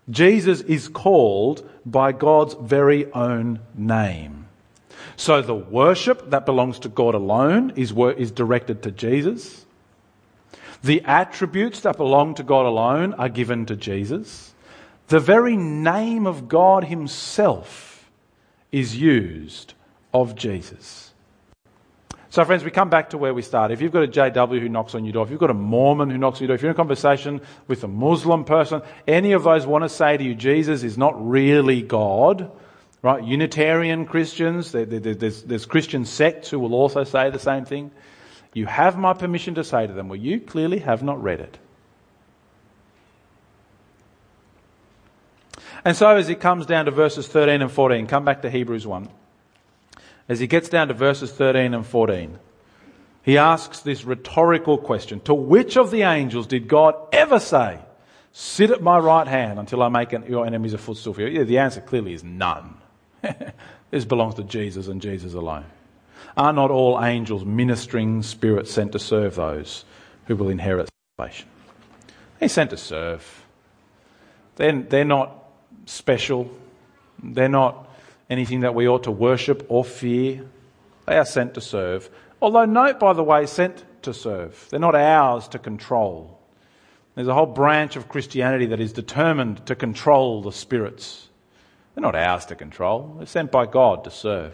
Jesus 0.09 0.61
is 0.61 0.87
called 0.87 1.67
by 1.85 2.11
God's 2.11 2.53
very 2.53 3.11
own 3.11 3.59
name. 3.75 4.44
So 5.17 5.41
the 5.41 5.55
worship 5.55 6.29
that 6.31 6.45
belongs 6.45 6.79
to 6.79 6.89
God 6.89 7.15
alone 7.15 7.73
is, 7.75 7.91
is 7.91 8.31
directed 8.31 8.83
to 8.83 8.91
Jesus. 8.91 9.65
The 10.83 11.01
attributes 11.05 11.79
that 11.81 11.97
belong 11.97 12.35
to 12.35 12.43
God 12.43 12.65
alone 12.65 13.13
are 13.13 13.29
given 13.29 13.65
to 13.67 13.75
Jesus. 13.75 14.53
The 15.07 15.19
very 15.19 15.55
name 15.55 16.27
of 16.27 16.47
God 16.47 16.85
Himself 16.85 18.09
is 18.71 18.97
used 18.97 19.73
of 20.13 20.35
Jesus. 20.35 21.13
So, 22.29 22.43
friends, 22.43 22.65
we 22.65 22.71
come 22.71 22.89
back 22.89 23.11
to 23.11 23.17
where 23.17 23.33
we 23.33 23.41
started. 23.41 23.73
If 23.73 23.81
you've 23.81 23.93
got 23.93 24.03
a 24.03 24.07
JW 24.07 24.59
who 24.59 24.67
knocks 24.67 24.93
on 24.93 25.05
your 25.05 25.13
door, 25.13 25.23
if 25.23 25.31
you've 25.31 25.39
got 25.39 25.51
a 25.51 25.53
Mormon 25.53 26.09
who 26.09 26.17
knocks 26.17 26.39
on 26.39 26.41
your 26.41 26.47
door, 26.49 26.55
if 26.55 26.61
you're 26.61 26.71
in 26.71 26.75
a 26.75 26.77
conversation 26.77 27.39
with 27.67 27.83
a 27.85 27.87
Muslim 27.87 28.43
person, 28.43 28.81
any 29.07 29.31
of 29.31 29.43
those 29.43 29.65
want 29.65 29.85
to 29.85 29.89
say 29.89 30.17
to 30.17 30.23
you, 30.23 30.35
Jesus 30.35 30.83
is 30.83 30.97
not 30.97 31.13
really 31.25 31.81
God, 31.81 32.51
Right? 33.05 33.23
Unitarian 33.23 34.07
Christians, 34.07 34.71
there's, 34.71 35.43
there's 35.43 35.67
Christian 35.67 36.05
sects 36.05 36.49
who 36.49 36.57
will 36.57 36.73
also 36.73 37.03
say 37.03 37.29
the 37.29 37.37
same 37.37 37.63
thing. 37.63 37.91
You 38.55 38.65
have 38.65 38.97
my 38.97 39.13
permission 39.13 39.53
to 39.53 39.63
say 39.63 39.85
to 39.85 39.93
them, 39.93 40.09
well, 40.09 40.19
you 40.19 40.39
clearly 40.39 40.79
have 40.79 41.03
not 41.03 41.21
read 41.21 41.39
it. 41.39 41.59
And 45.85 45.95
so 45.95 46.15
as 46.15 46.27
he 46.27 46.33
comes 46.33 46.65
down 46.65 46.85
to 46.85 46.91
verses 46.91 47.27
13 47.27 47.61
and 47.61 47.71
14, 47.71 48.07
come 48.07 48.25
back 48.25 48.41
to 48.41 48.49
Hebrews 48.49 48.87
1. 48.87 49.07
As 50.27 50.39
he 50.39 50.47
gets 50.47 50.69
down 50.69 50.87
to 50.87 50.95
verses 50.95 51.31
13 51.31 51.75
and 51.75 51.85
14, 51.85 52.39
he 53.21 53.37
asks 53.37 53.81
this 53.81 54.03
rhetorical 54.03 54.79
question 54.79 55.19
To 55.25 55.35
which 55.35 55.77
of 55.77 55.91
the 55.91 56.01
angels 56.01 56.47
did 56.47 56.67
God 56.67 56.95
ever 57.13 57.37
say, 57.37 57.77
Sit 58.31 58.71
at 58.71 58.81
my 58.81 58.97
right 58.97 59.27
hand 59.27 59.59
until 59.59 59.83
I 59.83 59.89
make 59.89 60.11
your 60.11 60.47
enemies 60.47 60.73
a 60.73 60.79
footstool 60.79 61.13
for 61.13 61.21
you? 61.21 61.27
Yeah, 61.27 61.43
the 61.43 61.59
answer 61.59 61.81
clearly 61.81 62.13
is 62.13 62.23
none. 62.23 62.74
This 63.91 64.05
belongs 64.05 64.35
to 64.35 64.43
Jesus 64.43 64.87
and 64.87 65.01
Jesus 65.01 65.33
alone. 65.33 65.65
Are 66.37 66.53
not 66.53 66.71
all 66.71 67.03
angels 67.03 67.45
ministering 67.45 68.23
spirits 68.23 68.71
sent 68.71 68.91
to 68.91 68.99
serve 68.99 69.35
those 69.35 69.85
who 70.25 70.35
will 70.35 70.49
inherit 70.49 70.89
salvation? 71.17 71.47
They're 72.39 72.49
sent 72.49 72.71
to 72.71 72.77
serve. 72.77 73.45
They're, 74.57 74.81
they're 74.81 75.05
not 75.05 75.45
special. 75.85 76.51
They're 77.23 77.49
not 77.49 77.89
anything 78.29 78.61
that 78.61 78.75
we 78.75 78.87
ought 78.87 79.03
to 79.03 79.11
worship 79.11 79.65
or 79.69 79.85
fear. 79.85 80.45
They 81.05 81.17
are 81.17 81.25
sent 81.25 81.53
to 81.53 81.61
serve. 81.61 82.09
Although, 82.41 82.65
note, 82.65 82.99
by 82.99 83.13
the 83.13 83.23
way, 83.23 83.45
sent 83.45 83.85
to 84.03 84.13
serve. 84.13 84.67
They're 84.69 84.79
not 84.79 84.95
ours 84.95 85.47
to 85.49 85.59
control. 85.59 86.39
There's 87.15 87.27
a 87.27 87.33
whole 87.33 87.45
branch 87.45 87.95
of 87.95 88.09
Christianity 88.09 88.65
that 88.67 88.81
is 88.81 88.91
determined 88.91 89.65
to 89.67 89.75
control 89.75 90.41
the 90.41 90.51
spirits. 90.51 91.29
They're 91.95 92.01
not 92.01 92.15
ours 92.15 92.45
to 92.47 92.55
control. 92.55 93.15
They're 93.17 93.25
sent 93.25 93.51
by 93.51 93.65
God 93.65 94.03
to 94.03 94.11
serve. 94.11 94.53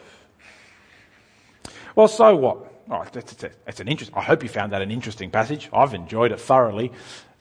Well, 1.95 2.07
so 2.07 2.35
what? 2.35 2.71
Oh, 2.89 3.01
it's, 3.01 3.17
it's, 3.33 3.55
it's 3.67 3.79
an 3.79 3.87
interest. 3.87 4.11
I 4.15 4.21
hope 4.21 4.43
you 4.43 4.49
found 4.49 4.73
that 4.73 4.81
an 4.81 4.91
interesting 4.91 5.31
passage. 5.31 5.69
I've 5.73 5.93
enjoyed 5.93 6.31
it 6.31 6.39
thoroughly. 6.39 6.91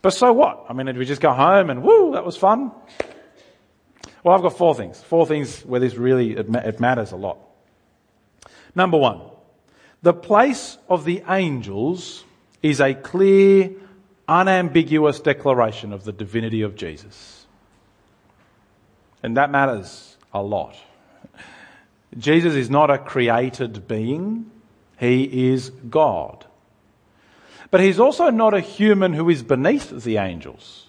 But 0.02 0.10
so 0.10 0.32
what? 0.32 0.64
I 0.68 0.72
mean, 0.72 0.86
did 0.86 0.96
we 0.96 1.04
just 1.04 1.20
go 1.20 1.32
home 1.32 1.70
and 1.70 1.82
woo, 1.82 2.12
that 2.12 2.24
was 2.24 2.36
fun? 2.36 2.72
Well, 4.24 4.34
I've 4.34 4.42
got 4.42 4.56
four 4.56 4.74
things. 4.74 5.00
Four 5.02 5.26
things 5.26 5.60
where 5.62 5.80
this 5.80 5.94
really 5.94 6.36
it, 6.36 6.48
it 6.48 6.80
matters 6.80 7.12
a 7.12 7.16
lot. 7.16 7.38
Number 8.74 8.96
one, 8.96 9.20
the 10.02 10.14
place 10.14 10.78
of 10.88 11.04
the 11.04 11.22
angels 11.28 12.24
is 12.62 12.80
a 12.80 12.94
clear, 12.94 13.70
unambiguous 14.28 15.20
declaration 15.20 15.92
of 15.92 16.04
the 16.04 16.12
divinity 16.12 16.62
of 16.62 16.76
Jesus. 16.76 17.39
And 19.22 19.37
that 19.37 19.50
matters 19.50 20.16
a 20.33 20.42
lot. 20.42 20.76
Jesus 22.16 22.54
is 22.54 22.70
not 22.70 22.90
a 22.90 22.98
created 22.98 23.87
being, 23.87 24.50
he 24.98 25.50
is 25.50 25.70
God. 25.70 26.46
But 27.70 27.80
he's 27.80 28.00
also 28.00 28.30
not 28.30 28.52
a 28.52 28.61
human 28.61 29.12
who 29.14 29.30
is 29.30 29.42
beneath 29.42 29.90
the 29.90 30.16
angels. 30.16 30.88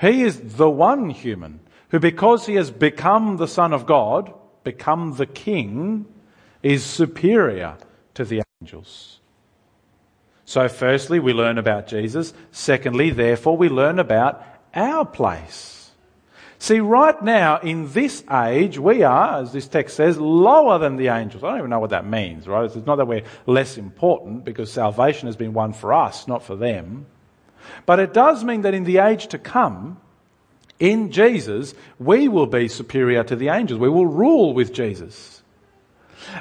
He 0.00 0.22
is 0.22 0.56
the 0.56 0.68
one 0.68 1.10
human 1.10 1.60
who, 1.88 1.98
because 1.98 2.46
he 2.46 2.54
has 2.56 2.70
become 2.70 3.38
the 3.38 3.48
Son 3.48 3.72
of 3.72 3.86
God, 3.86 4.32
become 4.64 5.16
the 5.16 5.26
King, 5.26 6.06
is 6.62 6.84
superior 6.84 7.76
to 8.14 8.24
the 8.24 8.42
angels. 8.60 9.20
So, 10.44 10.68
firstly, 10.68 11.20
we 11.20 11.32
learn 11.32 11.56
about 11.56 11.86
Jesus. 11.86 12.34
Secondly, 12.52 13.10
therefore, 13.10 13.56
we 13.56 13.68
learn 13.68 13.98
about 13.98 14.44
our 14.74 15.06
place. 15.06 15.83
See, 16.64 16.80
right 16.80 17.22
now, 17.22 17.58
in 17.58 17.92
this 17.92 18.24
age, 18.32 18.78
we 18.78 19.02
are, 19.02 19.42
as 19.42 19.52
this 19.52 19.68
text 19.68 19.96
says, 19.96 20.16
lower 20.16 20.78
than 20.78 20.96
the 20.96 21.08
angels. 21.08 21.44
I 21.44 21.50
don't 21.50 21.58
even 21.58 21.68
know 21.68 21.78
what 21.78 21.90
that 21.90 22.06
means, 22.06 22.48
right? 22.48 22.64
It's 22.64 22.86
not 22.86 22.96
that 22.96 23.06
we're 23.06 23.24
less 23.44 23.76
important 23.76 24.46
because 24.46 24.72
salvation 24.72 25.26
has 25.26 25.36
been 25.36 25.52
won 25.52 25.74
for 25.74 25.92
us, 25.92 26.26
not 26.26 26.42
for 26.42 26.56
them. 26.56 27.04
But 27.84 27.98
it 27.98 28.14
does 28.14 28.44
mean 28.44 28.62
that 28.62 28.72
in 28.72 28.84
the 28.84 28.96
age 28.96 29.26
to 29.26 29.38
come, 29.38 30.00
in 30.80 31.10
Jesus, 31.12 31.74
we 31.98 32.28
will 32.28 32.46
be 32.46 32.68
superior 32.68 33.24
to 33.24 33.36
the 33.36 33.50
angels. 33.50 33.78
We 33.78 33.90
will 33.90 34.06
rule 34.06 34.54
with 34.54 34.72
Jesus. 34.72 35.42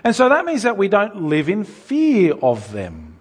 And 0.06 0.16
so 0.16 0.30
that 0.30 0.46
means 0.46 0.64
that 0.64 0.78
we 0.78 0.88
don't 0.88 1.24
live 1.24 1.50
in 1.50 1.66
fear 1.66 2.32
of 2.42 2.72
them. 2.72 3.20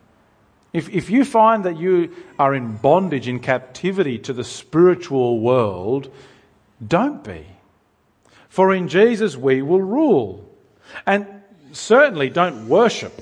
If, 0.73 0.89
if 0.89 1.11
you 1.11 1.25
find 1.25 1.65
that 1.65 1.77
you 1.77 2.15
are 2.39 2.55
in 2.55 2.77
bondage, 2.77 3.27
in 3.27 3.41
captivity 3.41 4.19
to 4.21 4.33
the 4.33 4.45
spiritual 4.45 5.41
world, 5.41 6.09
don't 6.87 7.23
be. 7.23 7.47
For 8.49 8.75
in 8.75 8.89
Jesus 8.89 9.37
we 9.37 9.63
will 9.63 9.83
rule. 9.83 10.49
And 11.07 11.27
certainly 11.73 12.29
don't 12.29 12.69
worship. 12.69 13.13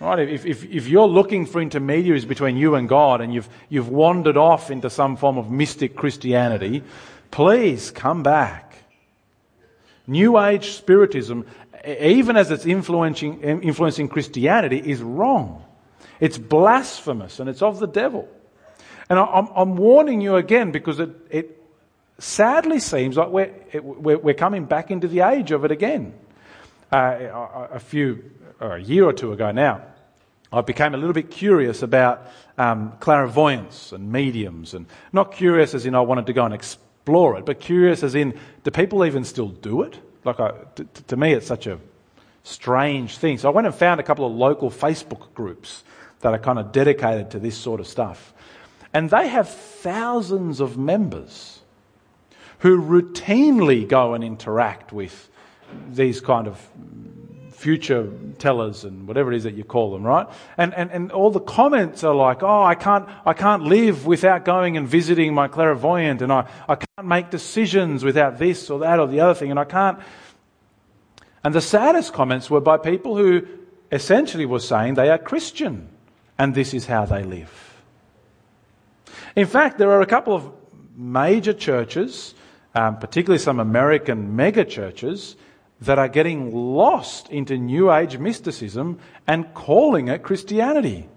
Right? 0.00 0.28
If, 0.28 0.46
if, 0.46 0.64
if 0.64 0.88
you're 0.88 1.08
looking 1.08 1.44
for 1.44 1.60
intermediaries 1.60 2.24
between 2.24 2.56
you 2.56 2.74
and 2.74 2.88
God 2.88 3.20
and 3.20 3.34
you've, 3.34 3.48
you've 3.68 3.90
wandered 3.90 4.38
off 4.38 4.70
into 4.70 4.88
some 4.88 5.16
form 5.16 5.36
of 5.36 5.50
mystic 5.50 5.94
Christianity, 5.94 6.82
please 7.30 7.90
come 7.90 8.22
back. 8.22 8.84
New 10.06 10.40
Age 10.40 10.70
Spiritism, 10.70 11.44
even 11.86 12.36
as 12.36 12.50
it's 12.50 12.64
influencing, 12.64 13.42
influencing 13.42 14.08
Christianity, 14.08 14.78
is 14.78 15.02
wrong. 15.02 15.64
It's 16.18 16.38
blasphemous 16.38 17.38
and 17.38 17.48
it's 17.48 17.62
of 17.62 17.78
the 17.78 17.86
devil. 17.86 18.28
And 19.10 19.18
I'm, 19.18 19.48
I'm 19.54 19.76
warning 19.76 20.20
you 20.20 20.36
again 20.36 20.70
because 20.70 20.98
it, 20.98 21.10
it 21.30 21.59
sadly 22.20 22.78
seems 22.78 23.16
like 23.16 23.28
we're, 23.30 24.18
we're, 24.18 24.34
coming 24.34 24.64
back 24.64 24.90
into 24.90 25.08
the 25.08 25.20
age 25.20 25.50
of 25.50 25.64
it 25.64 25.70
again. 25.70 26.14
Uh, 26.92 27.68
a, 27.72 27.78
few, 27.78 28.30
or 28.60 28.76
a 28.76 28.82
year 28.82 29.04
or 29.04 29.12
two 29.12 29.32
ago 29.32 29.52
now, 29.52 29.82
I 30.52 30.60
became 30.60 30.94
a 30.94 30.96
little 30.96 31.12
bit 31.12 31.30
curious 31.30 31.82
about 31.82 32.26
um, 32.58 32.92
clairvoyance 32.98 33.92
and 33.92 34.10
mediums, 34.10 34.74
and 34.74 34.86
not 35.12 35.32
curious 35.32 35.74
as 35.74 35.86
in 35.86 35.94
I 35.94 36.00
wanted 36.00 36.26
to 36.26 36.32
go 36.32 36.44
and 36.44 36.52
explore 36.52 37.38
it, 37.38 37.46
but 37.46 37.60
curious 37.60 38.02
as 38.02 38.14
in 38.14 38.38
do 38.64 38.70
people 38.70 39.04
even 39.04 39.24
still 39.24 39.48
do 39.48 39.82
it? 39.82 39.98
Like, 40.24 40.36
to 41.06 41.16
me, 41.16 41.32
it's 41.32 41.46
such 41.46 41.66
a 41.66 41.78
strange 42.42 43.18
thing. 43.18 43.38
So 43.38 43.48
I 43.48 43.52
went 43.52 43.66
and 43.66 43.74
found 43.74 44.00
a 44.00 44.02
couple 44.02 44.26
of 44.26 44.32
local 44.32 44.70
Facebook 44.70 45.32
groups 45.34 45.84
that 46.20 46.34
are 46.34 46.38
kind 46.38 46.58
of 46.58 46.72
dedicated 46.72 47.30
to 47.30 47.38
this 47.38 47.56
sort 47.56 47.80
of 47.80 47.86
stuff. 47.86 48.34
And 48.92 49.08
they 49.08 49.28
have 49.28 49.48
thousands 49.48 50.60
of 50.60 50.76
members 50.76 51.59
who 52.60 52.80
routinely 52.80 53.86
go 53.86 54.14
and 54.14 54.24
interact 54.24 54.92
with 54.92 55.28
these 55.88 56.20
kind 56.20 56.46
of 56.46 56.60
future 57.52 58.10
tellers 58.38 58.84
and 58.84 59.06
whatever 59.06 59.32
it 59.32 59.36
is 59.36 59.44
that 59.44 59.54
you 59.54 59.64
call 59.64 59.92
them, 59.92 60.02
right? 60.02 60.26
And, 60.56 60.72
and, 60.74 60.90
and 60.90 61.12
all 61.12 61.30
the 61.30 61.40
comments 61.40 62.02
are 62.04 62.14
like, 62.14 62.42
oh, 62.42 62.62
I 62.62 62.74
can't, 62.74 63.06
I 63.26 63.34
can't 63.34 63.64
live 63.64 64.06
without 64.06 64.46
going 64.46 64.78
and 64.78 64.88
visiting 64.88 65.34
my 65.34 65.46
clairvoyant, 65.46 66.22
and 66.22 66.32
I, 66.32 66.48
I 66.68 66.76
can't 66.76 67.06
make 67.06 67.30
decisions 67.30 68.02
without 68.02 68.38
this 68.38 68.70
or 68.70 68.78
that 68.80 68.98
or 68.98 69.06
the 69.06 69.20
other 69.20 69.34
thing, 69.34 69.50
and 69.50 69.60
I 69.60 69.64
can't. 69.64 69.98
And 71.44 71.54
the 71.54 71.60
saddest 71.60 72.12
comments 72.12 72.50
were 72.50 72.60
by 72.60 72.78
people 72.78 73.16
who 73.16 73.46
essentially 73.92 74.46
were 74.46 74.60
saying 74.60 74.94
they 74.94 75.10
are 75.10 75.18
Christian 75.18 75.88
and 76.38 76.54
this 76.54 76.72
is 76.72 76.86
how 76.86 77.04
they 77.04 77.22
live. 77.22 77.82
In 79.36 79.46
fact, 79.46 79.76
there 79.76 79.90
are 79.90 80.00
a 80.00 80.06
couple 80.06 80.34
of 80.34 80.50
major 80.96 81.52
churches, 81.52 82.34
um, 82.74 82.98
particularly 82.98 83.38
some 83.38 83.60
American 83.60 84.36
mega 84.36 84.64
churches, 84.64 85.36
that 85.82 85.98
are 85.98 86.08
getting 86.08 86.54
lost 86.54 87.28
into 87.30 87.56
New 87.56 87.92
Age 87.92 88.18
mysticism 88.18 88.98
and 89.26 89.52
calling 89.54 90.08
it 90.08 90.22
Christianity. 90.22 91.08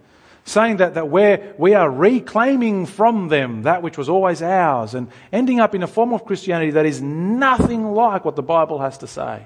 Saying 0.46 0.78
that, 0.78 0.96
that 0.96 1.10
we're, 1.10 1.54
we 1.58 1.74
are 1.74 1.90
reclaiming 1.90 2.86
from 2.86 3.30
them 3.30 3.64
that 3.64 3.82
which 3.82 3.98
was 3.98 4.10
always 4.10 4.42
ours 4.42 4.94
and 4.94 5.10
ending 5.32 5.60
up 5.60 5.74
in 5.74 5.84
a 5.84 5.88
form 5.88 6.14
of 6.14 6.26
Christianity 6.26 6.72
that 6.72 6.86
is 6.86 7.02
nothing 7.02 7.94
like 7.94 8.26
what 8.26 8.36
the 8.36 8.44
Bible 8.44 8.80
has 8.80 8.98
to 9.00 9.08
say. 9.08 9.46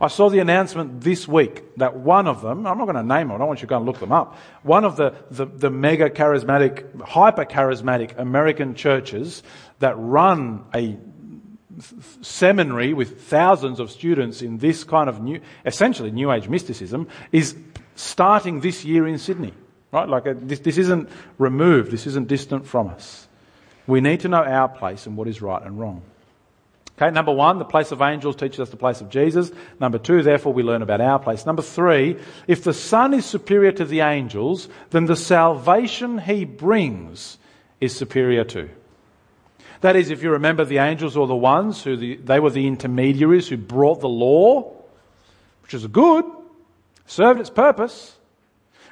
I 0.00 0.08
saw 0.08 0.28
the 0.28 0.40
announcement 0.40 1.00
this 1.00 1.28
week 1.28 1.76
that 1.76 1.96
one 1.96 2.26
of 2.26 2.42
them, 2.42 2.66
I'm 2.66 2.76
not 2.76 2.84
going 2.86 2.96
to 2.96 3.02
name 3.02 3.28
them, 3.28 3.36
I 3.36 3.38
don't 3.38 3.46
want 3.46 3.60
you 3.60 3.66
to 3.66 3.70
go 3.70 3.76
and 3.76 3.86
look 3.86 4.00
them 4.00 4.10
up, 4.10 4.36
one 4.62 4.84
of 4.84 4.96
the, 4.96 5.14
the, 5.30 5.46
the 5.46 5.70
mega 5.70 6.10
charismatic, 6.10 7.00
hyper 7.00 7.44
charismatic 7.44 8.18
American 8.18 8.74
churches 8.74 9.44
that 9.78 9.94
run 9.98 10.64
a 10.74 10.96
seminary 12.22 12.92
with 12.92 13.22
thousands 13.22 13.80
of 13.80 13.90
students 13.90 14.42
in 14.42 14.58
this 14.58 14.84
kind 14.84 15.08
of 15.08 15.20
new, 15.20 15.40
essentially 15.66 16.10
New 16.10 16.30
Age 16.30 16.48
mysticism, 16.48 17.08
is 17.32 17.56
starting 17.96 18.60
this 18.60 18.84
year 18.84 19.06
in 19.06 19.18
Sydney. 19.18 19.52
Right? 19.92 20.08
Like 20.08 20.26
uh, 20.26 20.34
this, 20.36 20.60
this 20.60 20.78
isn't 20.78 21.08
removed, 21.38 21.90
this 21.90 22.06
isn't 22.06 22.28
distant 22.28 22.66
from 22.66 22.88
us. 22.88 23.28
We 23.86 24.00
need 24.00 24.20
to 24.20 24.28
know 24.28 24.42
our 24.42 24.68
place 24.68 25.06
and 25.06 25.16
what 25.16 25.28
is 25.28 25.42
right 25.42 25.62
and 25.62 25.78
wrong. 25.78 26.02
Okay, 26.96 27.10
number 27.10 27.32
one, 27.32 27.58
the 27.58 27.64
place 27.64 27.90
of 27.90 28.00
angels 28.02 28.36
teaches 28.36 28.60
us 28.60 28.70
the 28.70 28.76
place 28.76 29.00
of 29.00 29.10
Jesus. 29.10 29.50
Number 29.80 29.98
two, 29.98 30.22
therefore, 30.22 30.52
we 30.52 30.62
learn 30.62 30.80
about 30.80 31.00
our 31.00 31.18
place. 31.18 31.44
Number 31.44 31.62
three, 31.62 32.16
if 32.46 32.62
the 32.62 32.72
Son 32.72 33.12
is 33.14 33.26
superior 33.26 33.72
to 33.72 33.84
the 33.84 34.00
angels, 34.00 34.68
then 34.90 35.06
the 35.06 35.16
salvation 35.16 36.18
he 36.18 36.44
brings 36.44 37.38
is 37.80 37.96
superior 37.96 38.44
to. 38.44 38.70
That 39.84 39.96
is, 39.96 40.08
if 40.08 40.22
you 40.22 40.30
remember, 40.30 40.64
the 40.64 40.78
angels 40.78 41.14
were 41.14 41.26
the 41.26 41.36
ones 41.36 41.82
who 41.82 41.94
the, 41.94 42.16
they 42.16 42.40
were 42.40 42.48
the 42.48 42.66
intermediaries 42.66 43.48
who 43.48 43.58
brought 43.58 44.00
the 44.00 44.08
law, 44.08 44.72
which 45.60 45.74
is 45.74 45.86
good, 45.88 46.24
served 47.04 47.38
its 47.38 47.50
purpose. 47.50 48.16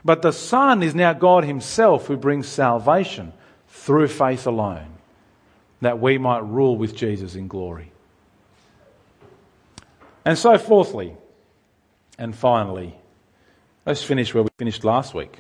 But 0.05 0.21
the 0.21 0.35
Son 0.35 0.83
is 0.83 0.95
now 0.95 1.15
God 1.15 1.45
Himself 1.45 2.09
who 2.09 2.19
brings 2.19 2.47
salvation 2.47 3.33
through 3.69 4.09
faith 4.09 4.47
alone, 4.47 4.99
that 5.81 5.99
we 5.99 6.19
might 6.19 6.45
rule 6.45 6.77
with 6.77 6.95
Jesus 6.95 7.37
in 7.37 7.49
glory. 7.49 7.91
And 10.27 10.37
so, 10.37 10.59
fourthly, 10.59 11.17
and 12.19 12.37
finally, 12.37 12.95
let's 13.87 14.05
finish 14.05 14.35
where 14.35 14.43
we 14.43 14.51
finished 14.59 14.85
last 14.85 15.15
week. 15.15 15.39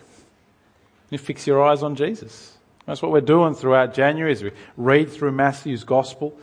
You 1.10 1.18
fix 1.18 1.46
your 1.46 1.62
eyes 1.62 1.82
on 1.82 1.94
Jesus. 1.94 2.56
That's 2.92 3.00
what 3.00 3.10
we're 3.10 3.22
doing 3.22 3.54
throughout 3.54 3.94
January 3.94 4.32
as 4.32 4.44
we 4.44 4.50
read 4.76 5.10
through 5.10 5.32
Matthew's 5.32 5.82
gospel, 5.82 6.38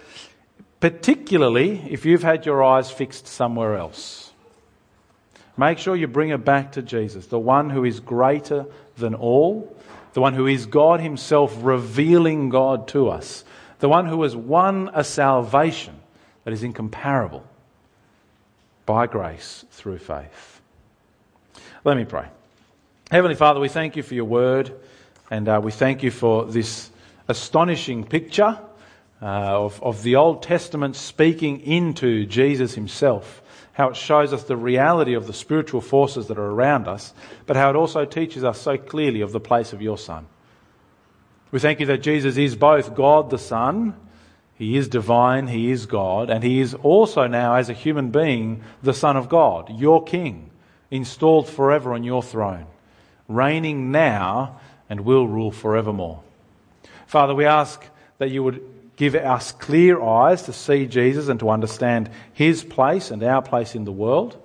particularly 0.79 1.79
if 1.91 2.07
you've 2.07 2.23
had 2.23 2.43
your 2.43 2.63
eyes 2.63 2.89
fixed 2.89 3.27
somewhere 3.27 3.75
else. 3.75 4.31
Make 5.57 5.77
sure 5.77 5.95
you 5.95 6.07
bring 6.07 6.29
it 6.29 6.43
back 6.43 6.71
to 6.71 6.81
Jesus, 6.81 7.27
the 7.27 7.37
one 7.37 7.69
who 7.69 7.85
is 7.85 7.99
greater 7.99 8.65
than 8.97 9.13
all, 9.13 9.77
the 10.13 10.21
one 10.21 10.33
who 10.33 10.47
is 10.47 10.65
God 10.65 11.01
Himself 11.01 11.55
revealing 11.61 12.49
God 12.49 12.87
to 12.87 13.09
us, 13.09 13.43
the 13.77 13.87
one 13.87 14.07
who 14.07 14.23
has 14.23 14.35
won 14.35 14.89
a 14.95 15.03
salvation 15.03 15.99
that 16.45 16.51
is 16.51 16.63
incomparable 16.63 17.45
by 18.87 19.05
grace 19.05 19.65
through 19.69 19.99
faith. 19.99 20.61
Let 21.83 21.95
me 21.95 22.05
pray. 22.05 22.25
Heavenly 23.11 23.35
Father, 23.35 23.59
we 23.59 23.69
thank 23.69 23.95
you 23.95 24.01
for 24.01 24.15
your 24.15 24.25
word, 24.25 24.73
and 25.29 25.47
uh, 25.47 25.59
we 25.63 25.71
thank 25.71 26.03
you 26.03 26.11
for 26.11 26.45
this 26.45 26.89
astonishing 27.27 28.03
picture 28.03 28.59
uh, 29.21 29.25
of, 29.25 29.81
of 29.83 30.03
the 30.03 30.15
Old 30.15 30.43
Testament 30.43 30.95
speaking 30.95 31.61
into 31.61 32.25
Jesus 32.25 32.75
himself. 32.75 33.41
How 33.73 33.89
it 33.89 33.95
shows 33.95 34.33
us 34.33 34.43
the 34.43 34.57
reality 34.57 35.13
of 35.13 35.27
the 35.27 35.33
spiritual 35.33 35.81
forces 35.81 36.27
that 36.27 36.37
are 36.37 36.51
around 36.51 36.87
us, 36.87 37.13
but 37.45 37.55
how 37.55 37.69
it 37.69 37.75
also 37.75 38.05
teaches 38.05 38.43
us 38.43 38.59
so 38.59 38.77
clearly 38.77 39.21
of 39.21 39.31
the 39.31 39.39
place 39.39 39.73
of 39.73 39.81
your 39.81 39.97
Son. 39.97 40.27
We 41.51 41.59
thank 41.59 41.79
you 41.79 41.85
that 41.87 42.03
Jesus 42.03 42.37
is 42.37 42.55
both 42.55 42.95
God 42.95 43.29
the 43.29 43.37
Son 43.37 43.95
he 44.59 44.75
is 44.75 44.89
divine, 44.89 45.47
He 45.47 45.71
is 45.71 45.85
God, 45.85 46.29
and 46.29 46.43
He 46.43 46.59
is 46.59 46.73
also 46.73 47.27
now, 47.27 47.55
as 47.55 47.69
a 47.69 47.73
human 47.73 48.11
being, 48.11 48.61
the 48.83 48.93
Son 48.93 49.15
of 49.15 49.29
God, 49.29 49.79
your 49.79 50.03
King, 50.03 50.51
installed 50.91 51.47
forever 51.47 51.93
on 51.93 52.03
your 52.03 52.21
throne, 52.21 52.67
reigning 53.29 53.89
now 53.93 54.59
and 54.89 55.01
will 55.01 55.27
rule 55.27 55.51
forevermore. 55.51 56.21
Father, 57.07 57.35
we 57.35 57.45
ask 57.45 57.83
that 58.17 58.31
you 58.31 58.43
would 58.43 58.61
give 58.95 59.15
us 59.15 59.51
clear 59.53 60.01
eyes 60.01 60.43
to 60.43 60.53
see 60.53 60.85
Jesus 60.85 61.29
and 61.29 61.39
to 61.39 61.49
understand 61.49 62.09
His 62.33 62.63
place 62.63 63.11
and 63.11 63.23
our 63.23 63.41
place 63.41 63.75
in 63.75 63.85
the 63.85 63.91
world, 63.91 64.41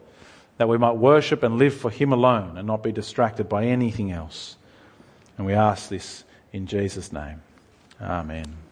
that 0.58 0.68
we 0.68 0.78
might 0.78 0.96
worship 0.96 1.42
and 1.42 1.58
live 1.58 1.74
for 1.74 1.90
Him 1.90 2.12
alone 2.12 2.56
and 2.56 2.66
not 2.66 2.82
be 2.82 2.92
distracted 2.92 3.48
by 3.48 3.64
anything 3.64 4.12
else. 4.12 4.56
And 5.36 5.46
we 5.46 5.54
ask 5.54 5.88
this 5.88 6.22
in 6.52 6.66
Jesus' 6.66 7.12
name. 7.12 7.42
Amen. 8.00 8.63